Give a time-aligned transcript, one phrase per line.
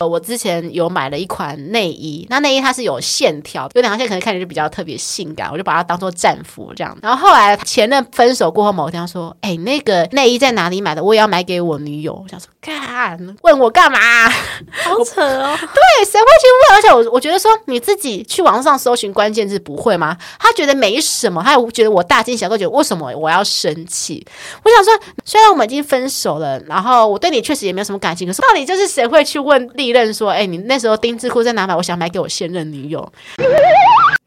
[0.00, 6.98] 呃，我之前有买了一款内衣，那内衣它是有线条，有两条线可能看起来就比较特别性感，我就把它当做战服这样。
[7.00, 11.04] 然后后来前任分手过后，某天他说：“哎、欸，那个内衣在哪里买的？
[11.04, 13.98] 我也要买给我女友。”我想说，干，问我干嘛？
[14.28, 15.56] 好扯哦！
[15.56, 16.76] 对，谁会去问？
[16.76, 20.16] 而且我我觉得说你自己去网上搜寻关键字不会吗？
[20.40, 24.26] 他觉得没什么，他也觉得我大惊小怪，觉得为什么我要生气？
[24.64, 24.92] 我想说，
[25.24, 31.76] 虽然我们已经分手了，然后我对你确实也没有什么感情，可是到底就是谁会去问历任说，哎，你那时候丁字裤在哪买？
[31.76, 33.12] 我想买给我现任女友。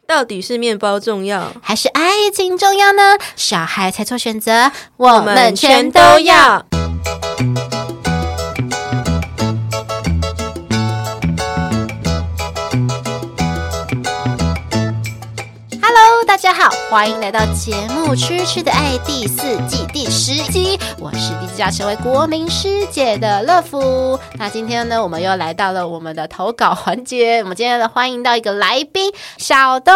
[0.06, 3.18] 到底是面包重要，还是爱情重要呢？
[3.36, 6.64] 小孩才做选择，我们全都要。
[16.38, 20.78] 大家好，欢迎来到节目《痴痴的爱》第四季第十集。
[21.00, 24.20] 我是立志要成为国民师姐的乐芙。
[24.38, 27.40] 那今天呢，我们又来到了我们的投稿环节。
[27.40, 29.96] 我们今天呢欢迎到一个来宾小东。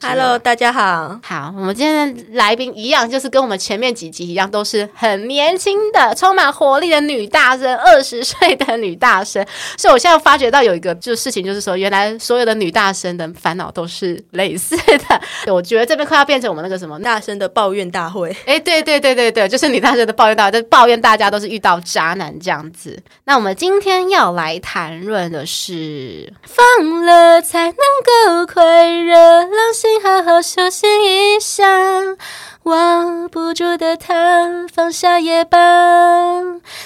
[0.00, 1.20] Hello，大家好。
[1.22, 9.46] 好，我们今天的来宾一样，就是跟我们前面几集一样，都是很年轻的、充满活力的女大生，二十岁的女大生。
[9.78, 15.20] 所以我现在发觉到有一个就事情，就是说，原来所有的女大生的烦恼都是类似的。
[15.52, 22.98] 我觉得这边快要变成我们那个什么大声的抱怨大会，哎，对对对对对， 就是你大声的抱怨大会，就抱怨大家都是遇到渣男这样子。
[23.24, 31.64] 那我们今天要来谈论的是，放了才能够快乐，让心好好休息一下。
[32.64, 35.58] 握不住的他，放下也罢。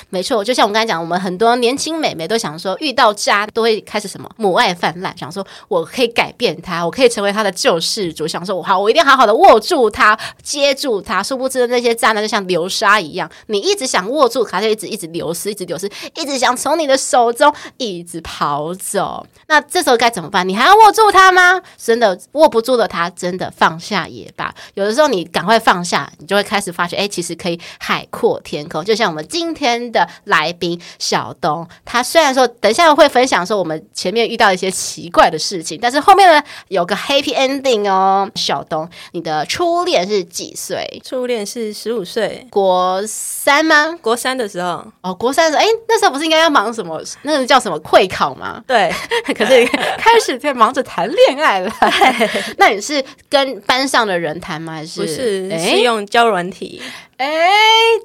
[0.09, 11.23] 没错，就像我刚才讲，我们很多年轻美眉都想说，遇到渣都会开始什么母爱泛滥，想说我可以改变他，我可以成为他的救世主，想说我好，我一定好好的握住他，接住他。
[11.23, 19.27] 殊不知那些渣男就像流沙一样，你一直想握住他，就一直一直流失，一直流失，一直想从你的手中一直跑走。
[19.49, 20.49] 那这时候该怎么办？
[20.49, 21.61] 你还要握住他吗？
[21.77, 24.55] 真的握不住的他，真的放下也罢。
[24.73, 25.61] 有的时候你赶快。
[25.67, 28.85] 放下，你就会开始发觉，哎，其实可以海阔天空。
[28.85, 38.31] 就像我们今天的来宾小东，他虽然说等一下会分享说我们前面遇到一些奇怪的事情，但是后面呢有个 happy ending 哦。
[38.37, 41.03] 小东，你的初恋是几岁？
[41.05, 43.99] 初恋是十五岁，国三吗？
[44.01, 44.85] 国三的时候。
[45.01, 47.03] 哦，国三的时候，哎，那时候不是应该要忙什么？
[47.23, 48.63] 那个叫什么会考吗？
[48.69, 48.93] 对。
[49.35, 49.67] 可是
[49.99, 51.73] 开始在忙着谈恋爱了。
[52.59, 54.75] 那你是跟班上的人谈吗？
[54.75, 55.01] 还是？
[55.01, 55.56] 不是。
[55.59, 56.81] 是用交软体，
[57.17, 57.29] 哎，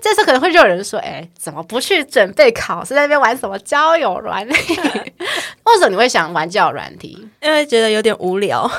[0.02, 4.80] 这时候可能会就有人说，哎，怎么不去准备考试，在那边玩什么交友软体？
[5.64, 7.28] 为什么你会想玩交友软体？
[7.42, 8.70] 因为觉得有点无聊。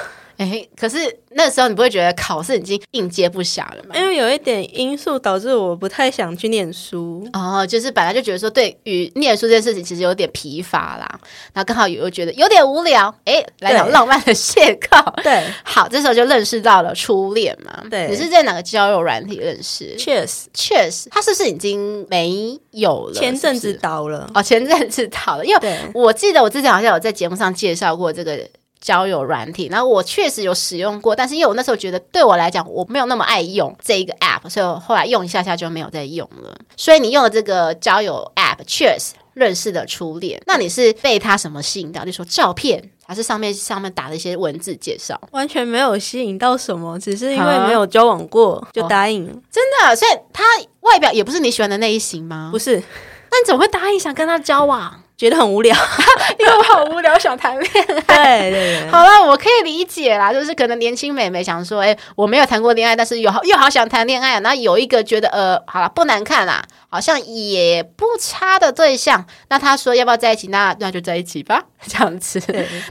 [0.51, 0.99] 哎，可是
[1.31, 3.95] 那时候你不会觉得考试已经应接不暇了吗？
[3.97, 11.09] 因为有一点因素导致我不太想去念书哦，就是本来就觉得说对于念书这件事情其实有点疲乏啦，
[11.53, 15.03] 然后刚好又觉得有点无聊，哎，来点浪漫的邂逅。
[15.23, 17.85] 对，好，这时候就认识到了初恋嘛。
[17.91, 19.95] 对，你是在哪个交友软体认识？
[19.97, 23.15] 确实，确实，他是不是已经没有了？
[23.15, 28.39] 前阵子倒了哦，前阵子倒了，因为我记得我之前好像有在节目上介绍过这个。
[28.83, 36.55] 交友软体，然后我确实有使用过，但是因为我那时候觉得对我来讲我没有那么爱用这一个 app，所以我后来用一下下就没有再用了。
[36.77, 42.05] 所以你用了这个交友 app 确实认识的初恋，那你是被他什么吸引到？
[42.05, 45.19] 就说照片还是上面上面打的一些文字介绍？
[45.31, 49.33] 完全没有吸引到什么，只是因为没有交往过、啊、就答应了。
[49.51, 49.95] 真的？
[49.95, 50.43] 所以他
[50.81, 52.49] 外表也不是你喜欢的那一型吗？
[52.53, 55.02] 不是，那你怎么会答应想跟他交往？
[55.23, 55.73] 觉得很无聊，
[56.37, 57.71] 因为我好无聊，想谈恋
[58.09, 58.41] 爱。
[58.41, 70.49] 对对对，好了，我可以理解啦，就是可能年轻美眉想说，哎，我没有谈过恋爱，但是又好又好想谈恋爱，然后有一个觉得呃，好了，不难看啦，好像也不差的对象，那他说要不要在一起？
[70.49, 72.43] 那那就在一起吧， 这样子。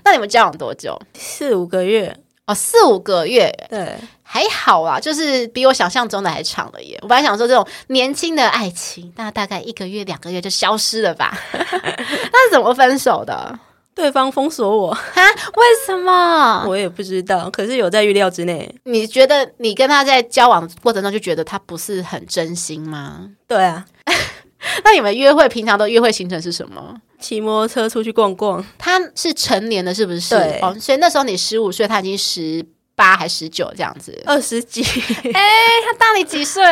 [0.05, 0.97] 那你们交往多久？
[1.13, 2.15] 四五个月。
[2.47, 3.95] 哦，四五个月，对，
[4.33, 6.97] 还好啦，就是比我想象中的还长了耶。
[7.01, 11.37] 我本来想说这种年轻的爱情，那大概一个月、两个月就消失了吧？
[11.51, 13.59] 那是怎么分手的？
[13.93, 15.21] 对方封锁我啊？
[15.57, 16.63] 为什么？
[16.65, 18.73] 我也不知道，可是有在预料之内。
[18.85, 23.29] 你觉得你跟他在交往过程中就觉得他不是很真心吗？
[23.45, 23.85] 对啊。
[24.85, 26.95] 那你们约会平常的约会行程是什么？
[27.19, 28.65] 骑摩托车出去逛逛。
[28.77, 30.29] 他是成年的，是不是？
[30.35, 30.59] 对。
[30.61, 32.65] 哦，所以那时候你十五岁，他已经十
[33.01, 34.15] 八还十九这样子？
[34.27, 34.83] 二十几。
[35.33, 35.41] 哎，
[35.83, 36.63] 他大你几岁？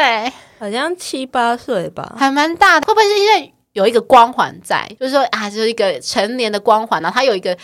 [0.60, 2.86] 好像七八岁吧，还蛮大的。
[2.86, 4.88] 会不会是因为有一个光环在？
[5.00, 7.58] 就是说啊，就是一个成年的光环，然后他有一个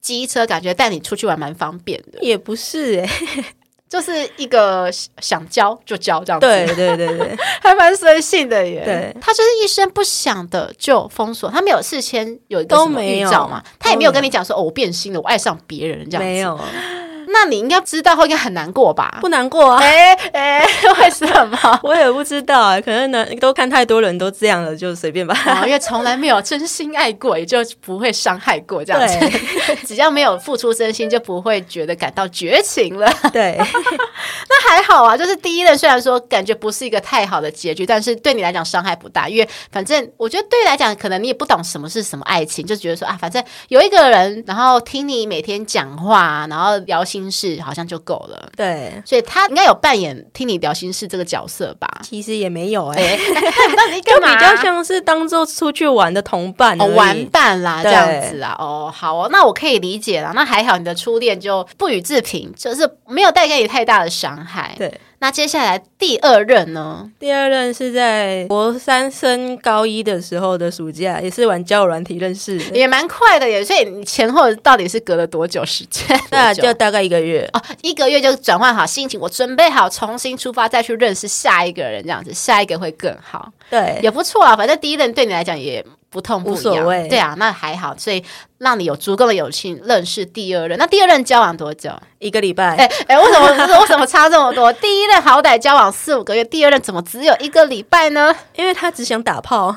[0.00, 2.18] 机车，感觉带你出去玩蛮方便的。
[2.22, 3.44] 也不是哎、欸。
[3.88, 4.90] 就是一个
[5.20, 8.82] 想交就交这样子，对对对对，还蛮随性的耶。
[8.84, 16.58] 对，他就是一声不响的就封锁，他没有事先有一个预兆嘛，他也没有跟你讲说哦，我变心了，我爱上别人这样子，没有。
[17.38, 19.18] 那你应该知道后应该很难过吧？
[19.20, 19.78] 不难过啊？
[19.82, 21.80] 哎 哎、欸欸， 为什么？
[21.82, 25.36] 我也不知道啊，可能呢都看太多人都这样了，就随便吧。
[25.66, 29.18] 因为从来没有真心爱过，也就不会伤害过这样子。
[29.18, 33.12] 对 只要没有付出真心，就不会觉得感到绝情了。
[33.32, 35.16] 对，那还好啊。
[35.16, 47.96] 就是第一任虽然说感觉不是一个太好的结局，但是对你来讲伤害不大，因为反正我觉得对你来讲，可能你也不懂什么是什么爱情，就觉得说啊，反正有一个人，然后听你每天讲话，然后聊心事，好像就。
[48.06, 51.88] 够了，对，所以他应该有扮演听你聊心事这个角色吧？
[52.04, 53.16] 其实也没有哎、
[54.04, 58.54] 就比较像是当做出去玩的同伴哦，玩伴啦这样子啊。
[58.60, 60.30] 哦，好哦，那我可以理解了。
[60.36, 64.76] 那还好，你的初恋就不予置评，就是没有带给你太大的伤害。
[64.78, 65.00] 对。
[65.18, 67.10] 那接下来第二任呢？
[67.18, 73.64] 第二任是在国三升高一的时候的暑假，也是玩交友软体认识的，也蛮快的耶。
[73.64, 76.04] 所以你前后到底是隔了多久时间？
[76.30, 83.50] 那就大概一个月哦，一个月就转换好心情，我准备好重新出发，再去认识下一个人，这样子，下一个会更好。
[83.70, 84.54] 对，也不错啊。
[84.54, 85.84] 反正第一任对你来讲也。
[86.08, 87.08] 不痛不痒，无所谓。
[87.08, 88.24] 对啊，那还好，所以
[88.58, 90.78] 让你有足够的友情认识第二任。
[90.78, 91.90] 那第二任交往多久？
[92.18, 92.76] 一个礼拜。
[92.76, 94.72] 哎哎，为什么为什么差这么多？
[94.80, 98.34] 第一任好歹交往四五个月，第二任怎么只有一个礼拜呢？
[98.54, 99.76] 因为他只想打炮，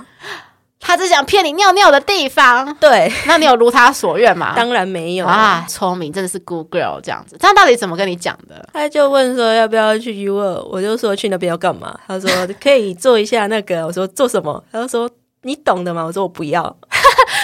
[0.79, 2.73] 他只想骗你尿尿的地方。
[2.75, 4.53] 对，那你有如他所愿吗？
[4.55, 7.35] 当然没有啊，聪明，真的是 good girl 这样子。
[7.37, 8.69] 他到底怎么跟你讲的？
[8.71, 11.99] 他就问说要不要去 U 二我就说去那边要干嘛？
[12.07, 12.29] 他说
[12.63, 14.63] 可以做一下那个，我说做什么？
[14.71, 15.09] 他就说。
[15.41, 16.05] 你懂的吗？
[16.05, 16.77] 我说我不要。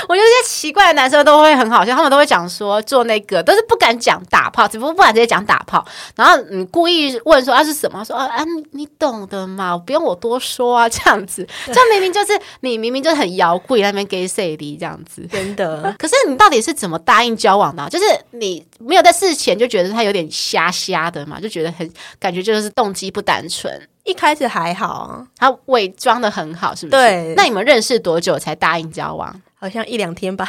[0.08, 5.86] 我觉得这些奇怪的男生都会很好笑，他们都会讲说做那个，但是不敢讲打炮，只不过不敢直接讲打炮。
[6.16, 8.04] 然后你故意问说啊是什么？
[8.04, 11.48] 说啊啊你你懂的嘛，不用我多说啊，这样子。
[11.68, 15.96] 这明明就是你明明就是很摇滚那边给谁的这样子，真的。
[15.98, 17.88] 可是你到底是怎么答应交往的？
[17.90, 23.90] 就是你没有在事前就觉得他有点瞎瞎的嘛，就觉得很感觉就是动机不单纯。
[24.04, 27.02] 一开始还好，他伪装的很好，是不是？
[27.02, 27.34] 对。
[27.36, 29.42] 那你们认识多久才答应交往？
[29.60, 30.48] 好像一两天吧。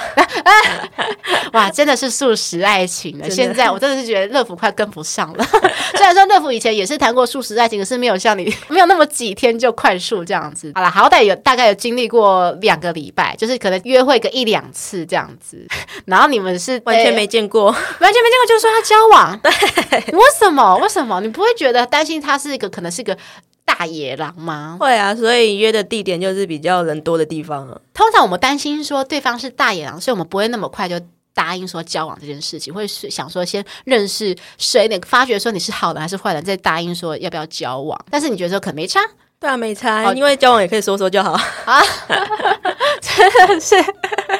[1.52, 3.30] 哇，真的是素食爱情了。
[3.30, 5.44] 现在我真的是觉得乐福快跟不上了。
[5.96, 10.72] 虽然说乐福以前也是谈过素食爱情，可是没有像你 没有那么几天就快速这样子。
[10.74, 15.66] 好了，好歹有大概有经历过两个礼拜，就是可能约会个一两次这样子。
[16.04, 19.38] 然后你们是完全没见过，完全没见过，就说他交往。
[19.38, 20.76] 对，为什么？
[20.78, 21.20] 为什么？
[21.20, 23.16] 你不会觉得担心他是一个可能是一个？
[23.66, 24.78] 大野狼吗？
[24.80, 27.78] 会啊，所以约的地点就是比较人多的地方啊。
[27.92, 30.98] 通常我们担心说对方是大野狼，所以我们不会那么快就
[31.34, 38.00] 答应说交往这件事情，会是想说先认识谁，那个发觉说你是好人还是坏人，再答应说要不要交往。
[38.08, 39.00] 但是你觉得说可能没差？
[39.38, 41.32] 对啊，没差，哦，因为交往也可以说说就好
[41.64, 41.82] 啊。
[43.00, 43.76] 真的是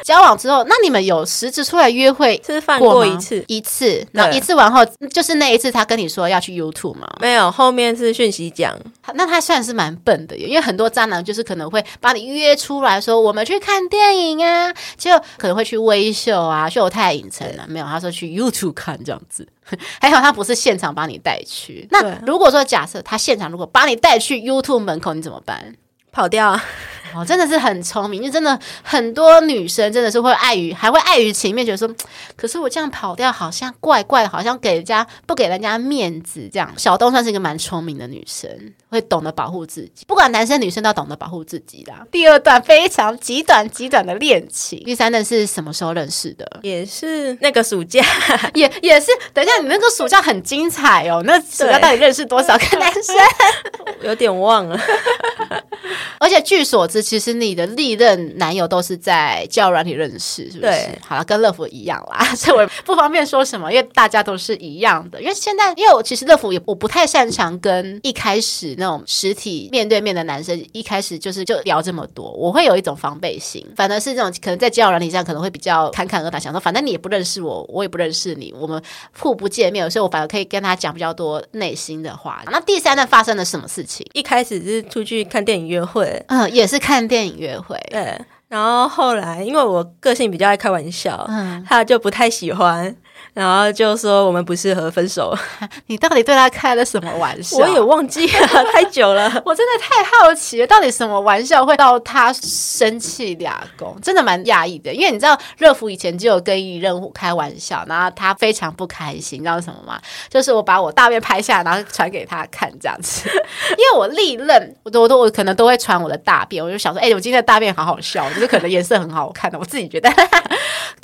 [0.03, 7.07] 交往之后，那你们有实质出来约会吃饭过一次，一次，然后一次完后就是那一次，他跟你说要去 YouTube 吗？
[7.21, 8.77] 没有，后面是讯息讲。
[9.15, 19.47] 那他算是蛮笨的，因为很多渣男就是可能会把你约出来说我们去看电影啊，就可能会去微秀啊、秀泰影城啊，没有，他说去 YouTube 看这样子。
[20.01, 21.87] 还好他不是现场把你带去。
[21.91, 25.75] 那如果说假设他现场如果把你带去 YouTube 门口，你怎么办？
[26.13, 26.65] 跑掉啊！
[27.15, 31.89] 哦，真的是很聪明，就真的很多女生真的是会碍于，还会碍于情面，觉得说，
[32.37, 36.73] 可是我这样跑掉好像怪怪的，好像给人家不给人家面子这样。
[36.77, 38.51] 小东算是一个蛮聪明的女生，
[38.89, 42.07] 会懂得保护自己，不管男生女生都要懂得保护自己啦。
[42.11, 46.61] 第二段非常极短极短的恋情，第三段是什么时候认识的？
[46.63, 48.05] 也是那个暑假，
[48.55, 49.11] 也也是。
[49.33, 53.15] 等一下，你那个暑假很精彩哦，那暑假到底认识多少个男生？
[54.03, 54.79] 有点忘了。
[56.19, 60.73] 而且据所知，其实你的历任男友都是在交友软体认识，是不是？
[61.07, 65.21] 好了，跟乐福一样啦， 所以我不方便说什么，因为大家都是一样的。
[65.21, 73.67] 因为现在，因为我其实乐福也我不太擅长跟一开始那种实体面对面的男生一开始就是就聊这么多，我会有一种防备心。
[73.77, 78.83] 反而是这种可能在交友软体上可能会比较侃侃而谈，想说反正你也不认识我，我也不认识你，我们
[79.19, 82.43] 互不见面，所以我反而可以跟他讲比较多内心的话。
[82.51, 84.07] 那第三段发生了什么事情？
[84.13, 86.23] 一开始是出去看电影约会。
[86.29, 87.77] 嗯，也是看电影约会。
[87.91, 88.17] 对，
[88.47, 92.95] 然后后来因为我个性比较爱开玩笑，嗯，他就不太喜欢。
[93.35, 95.37] 然后就说我们不适合分手。
[95.87, 97.59] 你到底对他开了什么玩笑？
[97.59, 99.25] 我也忘记了，太久了。
[99.45, 103.97] 我真的太好奇了，到底什么玩笑会到他生气俩公？
[104.03, 104.93] 真的蛮讶异的。
[104.93, 110.01] 因为你知道，乐福以前就有跟一任务开玩笑，然后他非常不开心，你知道什么吗？
[110.29, 113.29] 就是我把我大便拍下来，然后传给他看这样子。
[113.77, 120.11] 因为我历任，我都我都我可能都会传我的大便，我就想说，哎、欸，我今天的大便好好笑，就是可能颜色很好看的，我自己觉得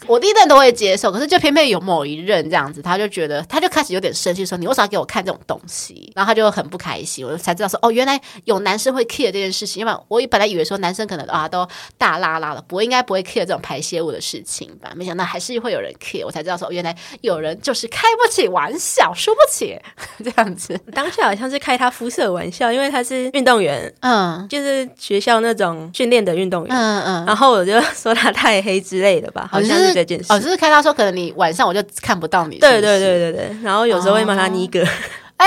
[0.07, 1.13] 我历任都会接受。
[1.13, 6.13] 可是就偏偏有某一任这样子，他就觉得，他就开始有点生气，说你为啥给我看这种东西？
[6.15, 9.81] 然后他就很不开心，我就才知道说，哦，原来有男生会 care 这件事情。
[9.81, 11.67] 因为我本来以为说男生可能啊都
[11.99, 14.93] 大拉拉了，不会应该不会 care 这种排泄物的事情吧？
[14.95, 19.77] 没想到还是会有人 care，我才知道说，原来有人就是开不起玩笑，输不起
[20.23, 20.79] 这样子。
[20.93, 27.27] 当下好像是开他肤色玩笑，因为他是运动员，嗯，就是学校那种训练的运动员，嗯嗯。
[27.27, 30.33] 然后我就说他太黑之类的吧，好像是这件事。
[30.33, 32.59] 哦，就是开他说可能你晚上我就看不到你。
[32.59, 34.81] 对对对对对，然后有时候会骂他尼格，
[35.37, 35.47] 哎，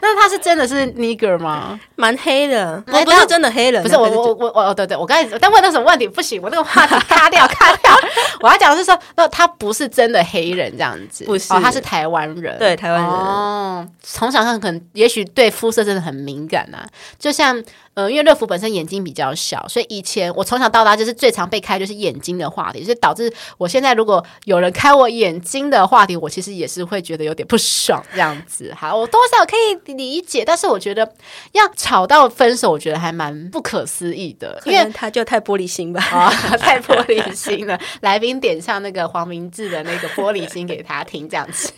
[0.00, 1.78] 那他是真的是尼格吗？
[1.96, 7.92] 蛮黑的，我不是真的黑人，不是我我我我哦对对，我刚才但问到什么问题不行，我那个话题卡掉卡掉，
[8.40, 16.78] 我要讲的是说，那他不是真的黑人这样子，不是，他是台湾人，对台湾人，哦，从小上可能也许对肤色真的很敏感呐，
[17.18, 17.62] 就像。
[18.00, 28.72] 呃，因为乐福本身眼睛比较小，所以以前我从小到大就是最常被开就是眼睛的话题，所以导致我现在如果有人开我眼睛的话题，我其实也是会觉得有点不爽这样子。
[28.74, 31.06] 好，我多少可以理解，但是我觉得
[31.52, 37.78] 要吵到分手，我觉得还蛮不可思议的，因为他就太玻璃心吧，啊、哦， 太玻璃心了。
[38.00, 41.70] 来宾点上那个黄明志的那个玻璃心给他听，这样子。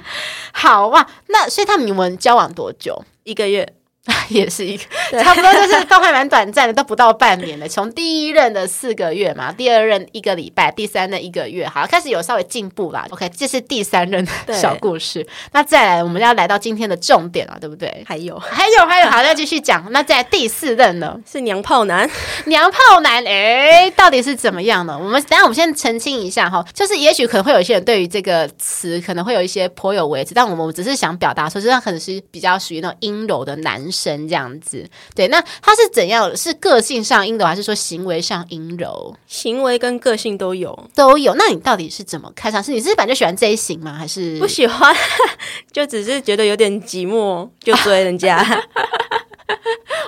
[0.52, 3.02] 好哇，那所以他们你们交往多久？
[3.24, 3.79] 一个月。
[4.30, 7.68] 也是一个，差不多就是都还蛮短暂的，都不到半年的。
[7.68, 13.06] 从第一任的四个月嘛，第二任一个礼拜，第三任一个月，好，开始有稍微进步啦。
[13.10, 15.26] OK，这是第三任的小故事。
[15.52, 18.02] 那再来，我们要来到今天的重点了，对不对？
[18.06, 19.86] 还有，还有，还有，好，要继续讲。
[19.92, 21.20] 那在第四任呢？
[21.30, 22.08] 是娘炮男，
[22.46, 24.98] 娘炮男，哎，到底是怎么样呢？
[24.98, 34.88] 我们等下我们先澄清一下哈，就是也许可能会有一些人对于这个词可能会有一些颇有微词，但我们只是想表达说，实际上可能是比较属于那种阴柔的男生这样子。
[35.14, 36.36] 对，那他是怎样？
[36.36, 39.14] 是个性上阴柔，还是说行为上阴柔？
[39.26, 41.34] 行为跟个性都有，都有。
[41.34, 42.62] 那你到底是怎么看上？
[42.62, 43.94] 是你是反正喜欢这一型吗？
[43.94, 44.94] 还是不喜欢？
[45.72, 48.44] 就只是觉得有点寂寞，就追人家。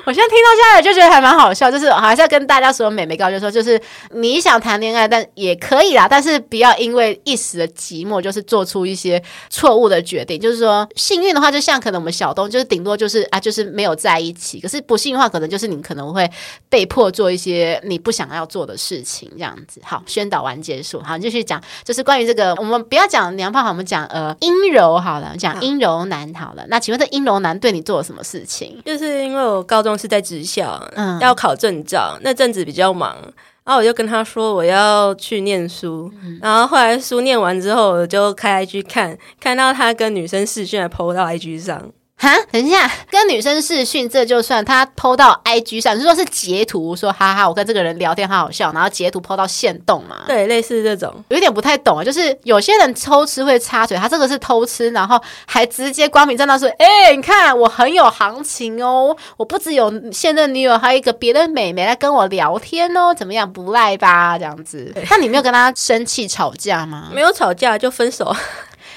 [0.04, 3.80] 我现在听到下来就觉得还蛮好笑，就是还是要跟大家说，美眉告就说，就是
[4.10, 10.40] 你想谈恋爱，但也可以啦，但是不要因为一时的寂寞，就是做出一些错误的决定。
[10.40, 16.28] 就是说，幸运的话，就像可能我们小东，就是顶多就是啊，就是没有在一起；可是不幸的话，可能就是你可能会
[16.68, 19.80] 被迫做一些你不想要做的事情，这样子。
[19.84, 26.62] 好，宣导完结束，好，继续讲，就是关于这个，我们不要讲娘炮，好，我们讲呃阴柔好了，讲阴柔男好了。
[26.62, 28.82] 好，那请问这阴柔男对你做了什么事情？
[28.84, 29.91] 就是因为我高中。
[29.96, 33.16] 是在职校，嗯，要考证照，那阵子比较忙，
[33.64, 41.90] 然后我就跟他说我要去念书，嗯、然后后来书念完之后，我就开 IG 看，看到他跟女生试训还 PO 到 IG 上。
[42.22, 50.18] 哈，等一下，跟女生视讯，这就算他 PO 到 IG 上，就是说是截图，说哈哈，我跟这个人聊天好好笑，然后截图 PO 到线动嘛？
[50.28, 52.04] 对，类似这种，有点不太懂啊。
[52.04, 64.38] 就是有些人偷吃会插嘴，他这个是偷吃，然后还直接光明正大说：“哎、欸，你看我很有行情哦，我不只有现任女友，还有一个别的美眉来跟我聊天哦，怎么样，不赖吧？
[64.38, 64.94] 这样子。
[65.10, 67.08] 那你没有跟他生气吵架吗？
[67.12, 68.32] 没有吵架，就分手。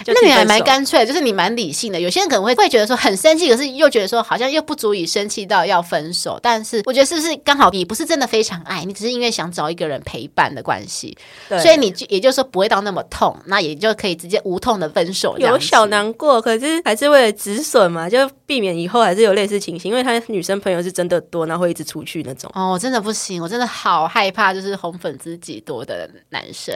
[0.05, 1.99] 那你还蛮干脆，就是你蛮理性的。
[1.99, 6.39] 有些人可能会会觉得说很生气，可是又觉得说好像又不足以生气到要分手。
[6.41, 15.37] 但是我觉得是不是刚好你不是真的非常爱你，只是因为想找一个人陪伴的关系，所以你就也就是说不会到那么痛，那也就可以直接无痛的分手。
[15.37, 19.91] 有小难过，可是还是为了止损嘛，就避免以后还是有类似情形。
[19.91, 22.51] 因为他女生朋友是真的多，然后会一直出去那种。
[22.53, 26.75] 哦，我真的不行，我真的好害怕，就是红粉知己多的男生。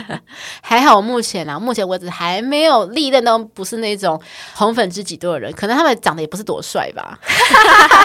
[0.60, 3.20] 还好目前啊，目前为止还没有历任。
[3.20, 4.18] 都不是那种
[4.54, 7.20] 红粉知己多的人，可能他们长得也不是多帅吧。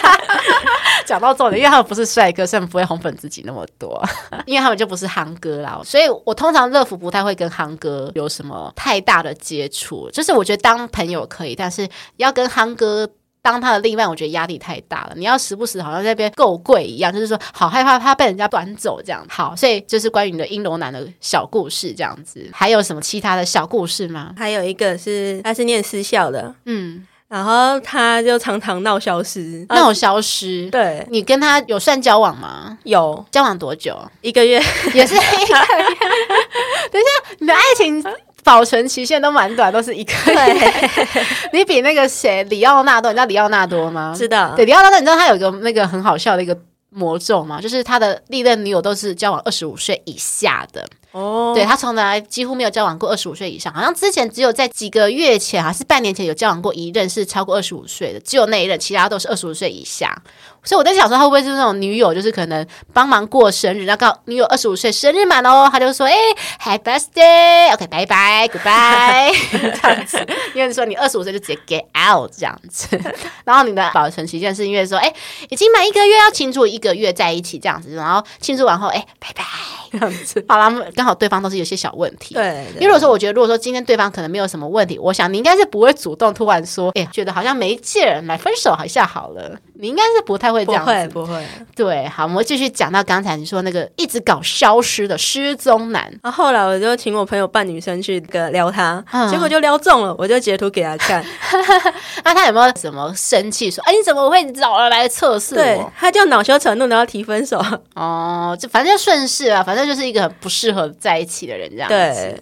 [1.06, 4.04] 讲到重点，因为他们不是帅哥，所以不会红粉知己那么多，
[4.46, 5.80] 因为他们就不是憨哥啦。
[5.86, 11.88] 所以我通常乐福不太会跟憨哥有什么太大的接触，就是我觉得当朋友可以，但是
[12.18, 13.10] 要跟憨哥。
[13.46, 15.14] 当他的另一半，我觉得压力太大了。
[15.16, 19.24] 你要时不时好像在那边够贵一样，就是说好害怕他被人家端走这样。
[19.30, 22.50] 好，所以就是关于你的阴柔男的小故事这样子。
[22.52, 24.34] 还有什么其他的小故事吗？
[24.36, 30.68] 还有一个是他是念私校的，嗯，然后他就常常闹消失，闹消失。
[30.72, 32.80] 对，你跟他有算交往吗？
[32.84, 33.96] 有，交往多久？
[34.22, 34.60] 一个月，
[34.96, 35.54] 也是一个月。
[36.92, 38.04] 等一下，你的爱情
[38.46, 40.56] 保存期限都蛮短，都是一个月。
[41.52, 44.14] 你比那个谁，里奥纳多，你知道里奥纳多吗？
[44.16, 44.54] 知道。
[44.56, 46.56] 对，里奥纳多，你知道他有一个那个很好笑的一个
[46.92, 47.60] 魔咒吗？
[47.60, 50.88] 就是他的历任女友都是交往二十五岁以下的。
[51.12, 60.16] 哦，对，他从来几乎没有交往过二十五岁以上，好像之前只有在几个月前还是半年前有交往过一任是超过二十五岁的，只有那一任，其他都是二十五岁以下。
[60.66, 66.14] 所以我在想说，他会不会是那种女友，就是可能帮忙过生日，然后刚好女友二十五岁生日满哦，他就说，哎
[66.62, 69.34] ，Happy Birthday，OK，拜拜，Goodbye，
[69.82, 70.28] 这样子。
[70.54, 73.00] 因为说你二十五岁就直接 Get out 这样子，
[73.46, 75.14] 然后你的保存期限是因为说，哎，
[75.50, 79.44] 已经满一个月要庆祝一个月在一起这样子，然后庆祝完后，哎，拜拜
[79.92, 80.44] 这样子。
[80.50, 82.34] 好了，刚好对方都是有些小问题。
[82.34, 89.56] 对，对，因为如果说我觉得，如果说今天对方可能没有什么问题，我想你应该是不会主动突然说，哎，觉得好像没劲，来分手一下好了。
[89.78, 91.46] 你应该是不太会这样子，不会不会。
[91.76, 96.12] 对，好，我们继续讲到刚才你说那个一直搞消失的失踪男。
[96.24, 101.24] 然后后来我就请我朋友扮女生去跟撩他，嗯、结果就撩中了，我就截图给他看。
[102.24, 103.84] 那他有没有什么生气说？
[103.84, 105.62] 哎，你怎么会找了来测试我？
[105.62, 107.64] 对，他就恼羞成怒，然后提分手。
[107.94, 111.96] 哦，就反正就顺势啊，反正就是一个很不适合在一起的人这样子。
[111.96, 112.42] 对，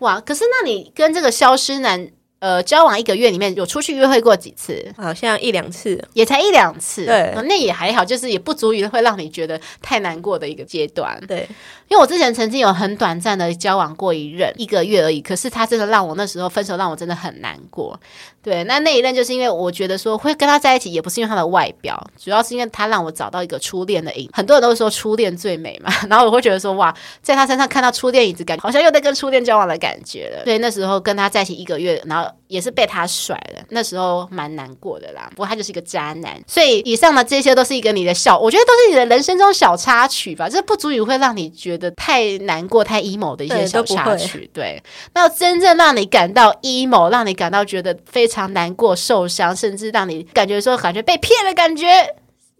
[0.00, 2.08] 哇，可是那你跟这个消失男？
[2.38, 4.92] 呃，交往一个月里面有出去约会过几次？
[4.96, 7.06] 好像一两次，也才一两次。
[7.06, 11.18] 对，那也还好，就是也不足以会让你觉得太难过的一个阶段。
[11.26, 11.48] 对，
[11.88, 17.98] 因为我之前曾经有很短暂的交往过一任，一个月而已，可是他真的让我那时候分手，让我真的很难过。
[18.42, 24.28] 对，那那一任就是因为我觉得说会跟他在一起，也不是因为他的外表，主要是因为他让我找到一个初恋的影。
[24.32, 30.44] 很多人都说初恋最美嘛， 然后我会觉得说哇，在他身上看到初恋影子，感觉好像又在跟初恋交往的感觉了。
[30.44, 35.28] 对，那时候跟他在一起一个月，然后也是被他甩了，那时候蛮难过的啦。
[35.30, 44.48] 不过他就是一个渣男，所以以上的这些都是一个你的小，我觉得都是你的人生中小插曲吧，这不足以会让你觉得太难过、太 emo 的一些小插曲。
[44.54, 44.82] 对，对，
[45.14, 48.36] 那真正让你感到 emo，让你感到觉得非常。
[48.36, 51.86] 常难过、受伤，甚至让你感觉说感觉被骗的感觉。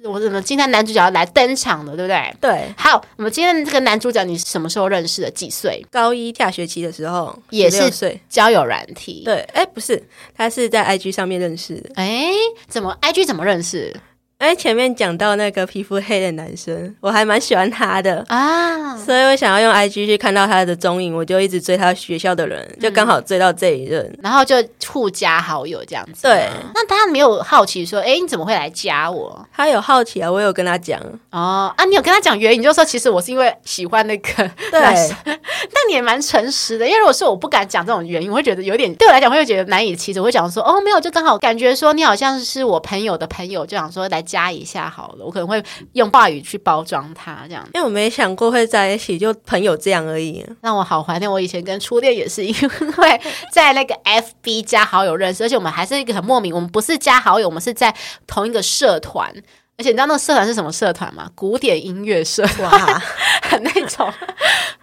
[0.04, 2.34] 我怎么今天男主角要来登场了，对不对？
[2.40, 2.74] 对。
[2.78, 5.30] 好，我们今天这个男主角，你什么时候认识的？
[5.30, 5.84] 几岁？
[5.90, 9.20] 高一下学期的时候，也是交友软体。
[9.26, 10.02] 对，哎，不是，
[10.34, 11.90] 他是在 IG 上面认识的。
[11.96, 12.30] 哎，
[12.66, 13.94] 怎么 IG 怎么认识？
[14.38, 24.56] 哎，前面讲到那个皮肤黑的男生，我还蛮喜欢他的啊，所以我想要用 IG 去看到他的踪影，我就一直追他学校的人，就刚好追到这一任，嗯、然后就
[24.88, 26.24] 互加好友这样子。
[26.24, 29.42] 对，那他没有好奇说，哎，你怎么会来加我？
[29.56, 35.40] 他有好奇啊，我有跟他讲哦啊，你有跟他讲原因，你就说其实我是因为喜欢那个 男生，对
[35.72, 44.25] 但你也蛮诚实的，因为如果是我不敢讲这种原因，我会觉得有点对我来讲会觉得难以启齿，我会讲说哦没有，就刚好感觉说你好像是我朋友的朋友，就想说来。
[44.26, 45.62] 加一下好了，我可能会
[45.92, 50.44] 用话语去包装它，这样，因为我没想过会在一起，就朋友这样而已。
[50.60, 52.54] 让我好怀念我以前跟初恋也是，因
[52.98, 53.20] 为
[53.52, 57.94] 在那个 FB 加好友认识，而且我们还是一个很莫名，我们不是加好友，我们是在
[58.26, 59.32] 同一个社团。
[59.78, 61.30] 而且你知道那个社团是什么社团吗？
[61.34, 62.70] 古典音乐社，哇，
[63.46, 64.10] 很那种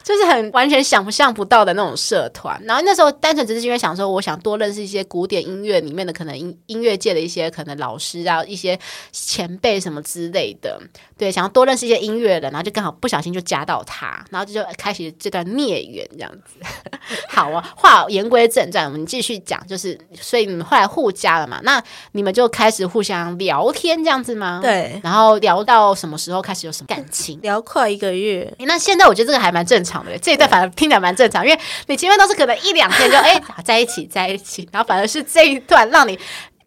[0.03, 2.61] 就是很完全想象不到的那种社团。
[2.65, 8.77] 然后那时候单纯只是因为想说，我想多认识一些古典音乐里面的可能音音乐界的一些可能老师啊，一些
[9.11, 10.79] 前辈什么之类的。
[11.17, 16.59] 对，想要多认识一些音乐人，然后就刚好不小心就加到他，然后就就开始这段孽缘这样子。
[17.29, 21.59] 好啊，话言归正传，我们继续讲，就是所以你们后来互加了嘛？
[21.63, 21.81] 那
[22.13, 24.59] 你们就开始互相聊天这样子吗？
[24.61, 24.99] 对。
[25.03, 27.39] 然后聊到什么时候开始有什么感情？
[27.41, 28.51] 聊快一个月。
[28.59, 36.17] 那现在我觉得这个还蛮正常的，这一段反而听起来蛮正常，因为你前面都是可能一两天就哎在一起在一起，然后反而是这一段让你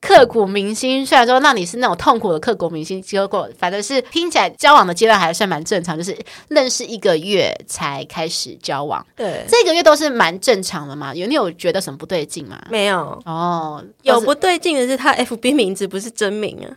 [0.01, 1.05] 刻骨铭心。
[1.05, 6.17] 虽然说那你是那种痛苦的刻骨铭心，结果反正是听起来交往的阶段还算蛮正常，就是
[6.49, 9.05] 认识一个月才开始交往。
[9.17, 11.15] 对，这个月都是蛮正常的嘛。
[11.15, 12.61] 有你有觉得什么不对劲吗？
[12.71, 16.69] 没有哦，有不对劲的是他 FB 名字不是真名啊。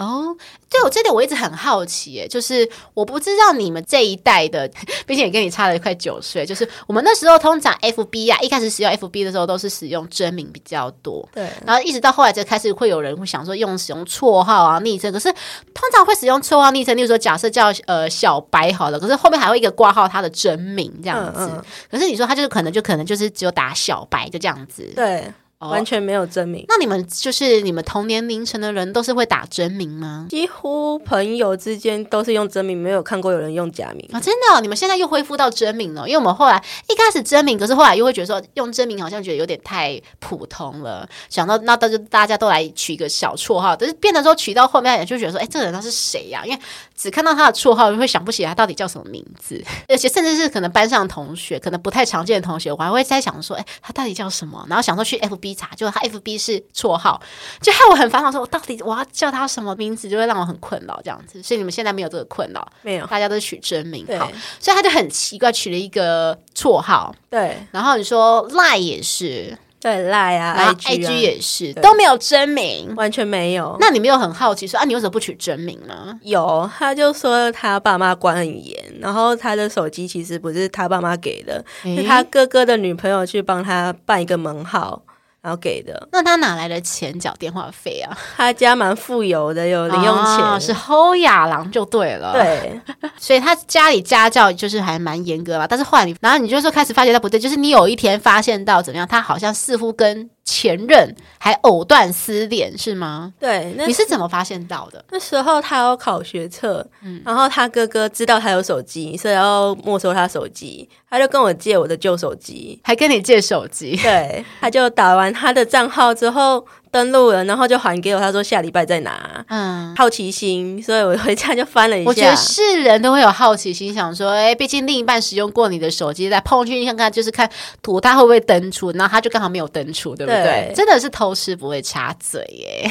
[0.00, 0.34] 哦，
[0.70, 4.66] 对，我这点我一直很好奇，耶，就是我不知道你们这一代的，
[5.06, 15.30] 毕竟也跟你差了快九岁，就是我们那时候通常 FB 啊，一开始使用 FB 的时候都是使用真名比较多，对，然后一直到后来就开始会有人会想说用使用绰号啊、昵称，可是
[15.74, 25.30] 通常会使用绰号、昵称，例如说假设叫呃小白好了，可是后面还会一个挂号他的真名这样子，嗯嗯，可是你说他就是可能就可能就是只有打小白就这样子，对。
[25.68, 26.64] 完全没有真名。
[26.68, 30.26] 那你们就是你们同年龄层的人都是会打真名吗？
[30.30, 34.20] 几乎朋友之间都是用真名，没有看过有人用假名啊！
[34.20, 36.08] 真的哦，你们现在又恢复到真名了？
[36.08, 46.42] 因为我们后来一开始真名，可是后来又会觉得说用真名好像觉得有点太普通了，想到那大就大家都来取一个小绰号，但是变得说取到后面也就觉得说，哎，这个人他是谁呀？
[46.46, 46.60] 因为
[46.96, 54.64] 只看到他的绰号，就会想不起来他到底叫什么名字， 而且甚至是可能班上同学，可能不太常见的同学，我还会在想说，哎，他到底叫什么？
[54.68, 57.20] 然后想说去 FB 查，就他 FB 是绰号，
[57.60, 61.42] 就害我很烦恼，说我到底我要叫他什么名字，就会让我很困扰这样子。
[61.42, 67.56] 所以你们现在没有这个困扰，没有，大家都取真名，好，所以他就很奇怪，取了一个绰号，对。
[67.70, 69.56] 然后你说赖也是。
[69.82, 73.74] 对赖啊，然后 IG 也是都没有真名，完全没有。
[73.80, 76.14] 那你没有很好奇说啊，你为什么不取真名呢？
[76.20, 85.02] 有，他就说他爸妈管很严，然后他的手机其实不是他爸妈给的，欸、是他哥哥的女朋友去帮他办一个门号。
[85.42, 88.16] 然后给的，那他哪来的钱缴电话费啊？
[88.36, 92.32] 他家蛮富有的，有零用钱，哦、是侯亚郎就对了。
[92.32, 92.80] 对，
[93.18, 95.66] 所以他家里家教就是还蛮严格吧。
[95.66, 100.28] 但是后来你，然后你就说开始发觉他不对，就是你有一天发现到怎么样，他好像似乎跟。
[100.44, 103.32] 前任还藕断丝连是吗？
[103.38, 105.04] 对，你是怎么发现到的？
[105.10, 113.96] 那时候他要考学测，嗯，然后他哥哥知道他有手机，所以要没收他手机，他就跟我借我的旧手机，还跟你借手机。
[113.96, 116.66] 对，他就打完他的账号之后。
[116.90, 118.20] 登录了，然后就还给我。
[118.20, 119.44] 他说下礼拜再拿。
[119.48, 122.08] 嗯，好奇心，所以我回家就翻了一下。
[122.08, 127.48] 我觉得是人都会有好奇心，想说，哎，毕竟另一半使用过你的手机，再碰进去看看，就是看
[127.82, 130.42] 图他会不会登出，然后他就刚好没有登出，对不对？
[130.42, 132.90] 对，真的是偷吃不会插嘴耶。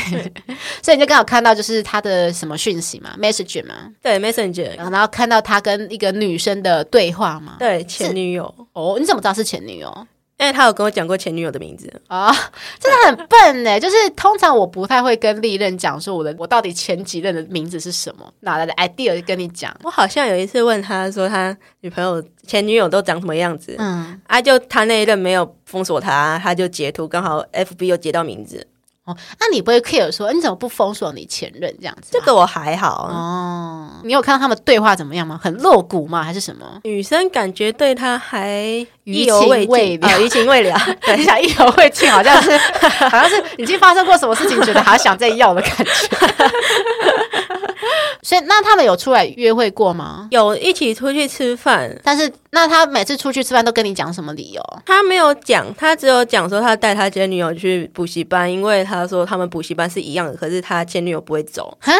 [0.82, 8.54] 所以你就刚好看到就是他的什么讯息嘛，Messenger 嘛，对，Messenger，然后看到他跟一个女生的对话嘛，对，前女友。
[8.74, 10.08] 哦，你怎么知道是前女友？
[10.40, 12.34] 因为他有跟我讲过前女友的名字啊，
[12.80, 13.78] 真的很笨呢。
[13.80, 19.76] 就是通常我不太会跟历任讲说我的我到底前几任的名字是什么，哪来的 idea 跟你讲？
[19.84, 28.66] 我好像有一次问他说他女朋友前女友都长什么样子，嗯，啊，就他那一任没有封锁他，他就截图，刚好 FB 又截到名字。
[29.10, 32.10] 哦，那你不会 care 说你怎么不封锁你前任这样子？
[32.12, 34.02] 这个我还好哦。
[34.04, 35.40] 你有看到他们对话怎么样吗？
[35.42, 36.24] 很露骨吗？
[36.24, 36.66] 还是什么？
[36.84, 40.80] 女生感觉对他还余情未了，余情未了。
[41.06, 42.56] 等一下，意犹未尽，好像是
[43.10, 45.92] 好像是已经发生过什么事情，觉得还想再要的感觉。
[48.22, 50.28] 所以，那他们有出来约会过吗？
[50.32, 54.62] 有一起出去吃饭，但是那他每次出去吃饭都跟你讲什么理由？
[54.86, 61.78] 他没有讲，他只有讲说他带他前女友去补习班，因为他说他们补习班是一样的，可是他前女友不会走。
[61.80, 61.94] 哈，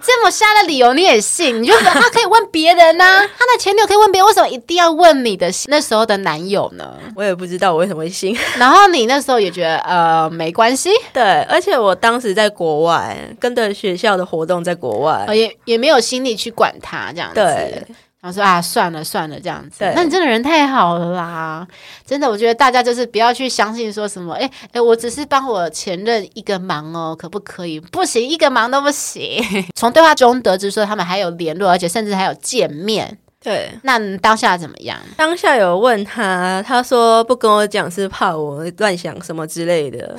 [0.00, 1.60] 这么瞎的理由你也信？
[1.60, 3.20] 你就说他可以问别人呐、啊？
[3.36, 6.94] 他的前女友可以问别人，为什么一定要问你的那时候的男友呢？
[7.16, 8.36] 我也不知道我为什么会信。
[8.58, 17.34] 然后你那时候也觉得呃没关系，对，而且我当时在国外，跟着学校的活动在国外，哦、也也没有心力去管他这样子。
[17.34, 17.82] 对。
[18.26, 19.78] 然后说啊，算了算了，这样子。
[19.78, 21.64] 对那你真的人太好了啦！
[22.04, 27.78] 真的，我觉得大家就是不要去相信说什么，哎哎，我只是帮我前任一个忙哦，可不可以？
[27.78, 29.40] 不行，一个忙都不行。
[29.76, 33.16] 从对话中得知说他们还有联络，而且甚至还有见面。
[33.40, 34.98] 对，那你当下怎么样？
[35.16, 40.16] 当下有问他，他说不跟我讲是怕我乱想什么之类的。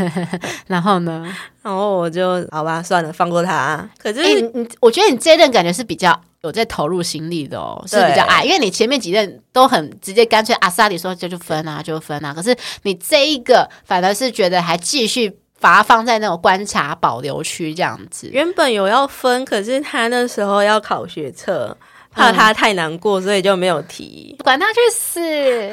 [0.66, 1.26] 然后呢？
[1.60, 3.86] 然后我就好吧，算了，放过他。
[3.98, 12.34] 可是你，你我觉得你这一任感觉是比较有在投入心力的哦，是比较矮，因为你前面几任都很直接干脆，阿萨里说就就分啊，就分啊。
[12.34, 18.28] 可是你这一个反而是觉得还继续把它放在那种观察保留区这样子。
[18.30, 21.76] 原本有要分，可是他那时候要考学测。
[22.14, 24.36] 怕他太难过，所以就没有提。
[24.42, 25.20] 管他去死！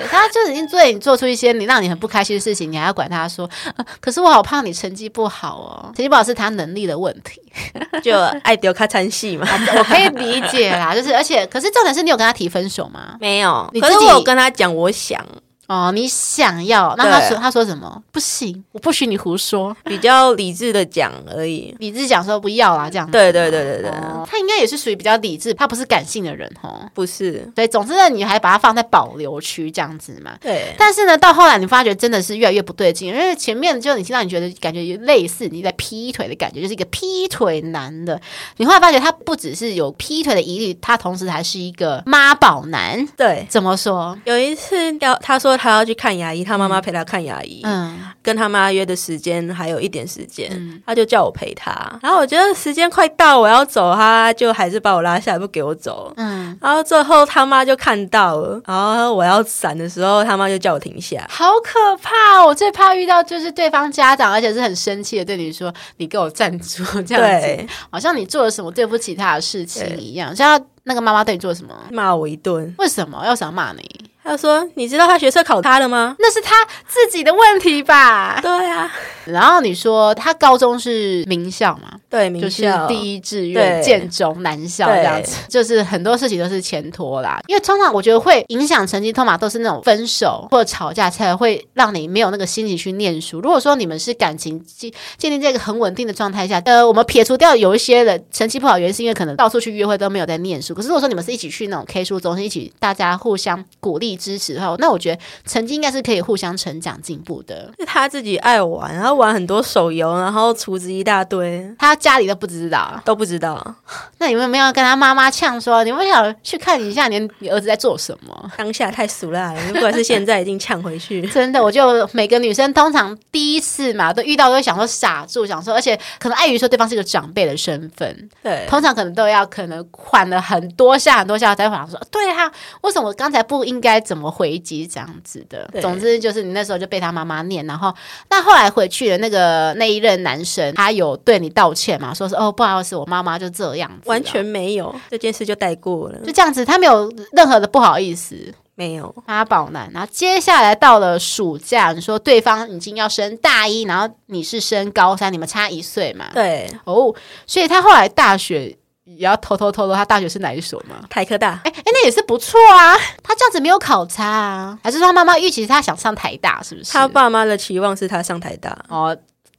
[0.09, 3.49] 他就已经对你做出一些你让你很不开心的事情，你还要管他说？
[3.75, 7.41] 呃、可是我好怕你成绩不好哦，成绩不好是他能力的问题，
[8.03, 9.47] 就爱丢开餐戏嘛。
[9.77, 13.15] 我可以理解啦，就是而且，可是重点是你有跟他提分手吗？
[13.19, 13.69] 没有。
[13.73, 15.23] 你可是我有跟他讲，我想。
[15.71, 16.93] 哦，你想要？
[16.97, 18.03] 那他说他说什么？
[18.11, 21.73] 不行，我不许你胡说，比较理智的讲而已。
[21.79, 23.09] 理智讲说不要啦，这样。
[23.09, 23.91] 对对对对对，
[24.29, 26.81] 他应该也是属于比较理智，他不是感性的人哦。
[26.93, 27.49] 不是。
[27.55, 30.33] 对，总之呢，你还把他放在保留区这样子嘛。
[30.41, 30.75] 对。
[30.77, 38.19] 但是呢，到后来你发觉真的是越来越不对劲，因为前面就你听到你觉得感觉类似你在劈腿的感觉，就是一个劈腿男的。
[38.57, 43.07] 你后来发觉他不只是有劈腿的疑虑，他同时还是一个妈宝男。
[43.15, 43.47] 对。
[43.47, 44.19] 怎么说？
[44.25, 45.57] 有一次聊他说。
[45.61, 51.71] 他要去看牙医，他妈妈陪他看牙医，嗯，跟他妈约的时间还有一点时间，嗯，他就叫我陪他。
[52.01, 56.57] 然后我觉得时间快到，我要走，他就还是把我拉下来不给我走，嗯。
[56.59, 61.23] 然后最后他妈就看到了，然后我要闪的时候，他妈就叫我停下。
[61.29, 62.47] 好可怕哦！
[62.47, 70.35] 我最怕遇到就是对方家长，而且是很生气的对你说：“你给我站住！”这样子，好像你做了什么对不起他的事情一样。
[70.35, 71.73] 像那个妈妈对你做什么？
[71.91, 72.73] 骂我一顿。
[72.77, 73.23] 为什么？
[73.25, 74.11] 要想骂你？
[74.23, 76.15] 他说：“你知道他学测考他了吗？
[76.19, 78.91] 那是他自己的问题吧？”对啊。
[79.25, 81.93] 然后你说他高中是名校嘛？
[82.07, 87.41] 对，名校就是第一志愿建中南校这样子，就是很多事情都是前拖啦。
[87.47, 93.41] 因为通常我觉得会影响成绩，通常都是那种分手或者吵架才会让你没有那个心情去念书。
[93.41, 100.70] 如果说你们是感情建建立在一个很稳定的状态下，呃，我们撇除掉有一些人成绩不好，原因是因为可能到处去约会都没有在念书。
[100.73, 104.11] 可是如果说你们是一起去那种 K 书中心，一起大家互相鼓励。
[104.21, 107.71] 支持的话，那我觉得成绩应该是可以互相成长进步的。
[107.79, 113.75] 是他自己爱玩，然后玩很多手游，然后厨子一大堆，他家里都不知道，都不知道。
[114.19, 118.51] 那你们有没有跟他妈妈呛说，你们想去看一下你你儿子在做什么？
[118.57, 121.21] 当下太俗辣了，如果是现在，已经呛回去。
[121.31, 134.01] 真的，我就每个女生通常第一次嘛，都遇到都会想说傻住，想说，而且可能碍于说对方是个长辈的身份，对，通常可能都要可能缓了很多下很多下才会想说，对啊，为什么我刚才不应该？
[134.01, 135.69] 怎么回击这样子的？
[135.79, 137.93] 总之就是你那时候就被他妈妈念，然后
[138.29, 142.13] 那后来回去的那个那一任男生，他有对你道歉吗？
[142.13, 148.35] 说是哦，不好意思，我妈妈就这样子，完全没有这件事就带过了，就这样子，他没有任何的不好意思，
[148.75, 149.89] 没有妈宝男。
[149.93, 156.25] 然后接下来到了暑假，你说对方已经要升大一，然后你是升高三，你们差一岁嘛？
[156.33, 157.13] 对哦，
[157.45, 158.75] 所以他后来大学。
[159.17, 160.97] 也要偷偷偷偷，他大学是哪一所吗？
[161.09, 161.59] 台科大。
[161.63, 162.95] 哎哎，那也是不错啊。
[163.23, 166.91] 他这样子没有考差啊，还是说他妈妈预期他想上台大，是不是？
[166.91, 169.15] 他爸妈的期望是他上台大哦。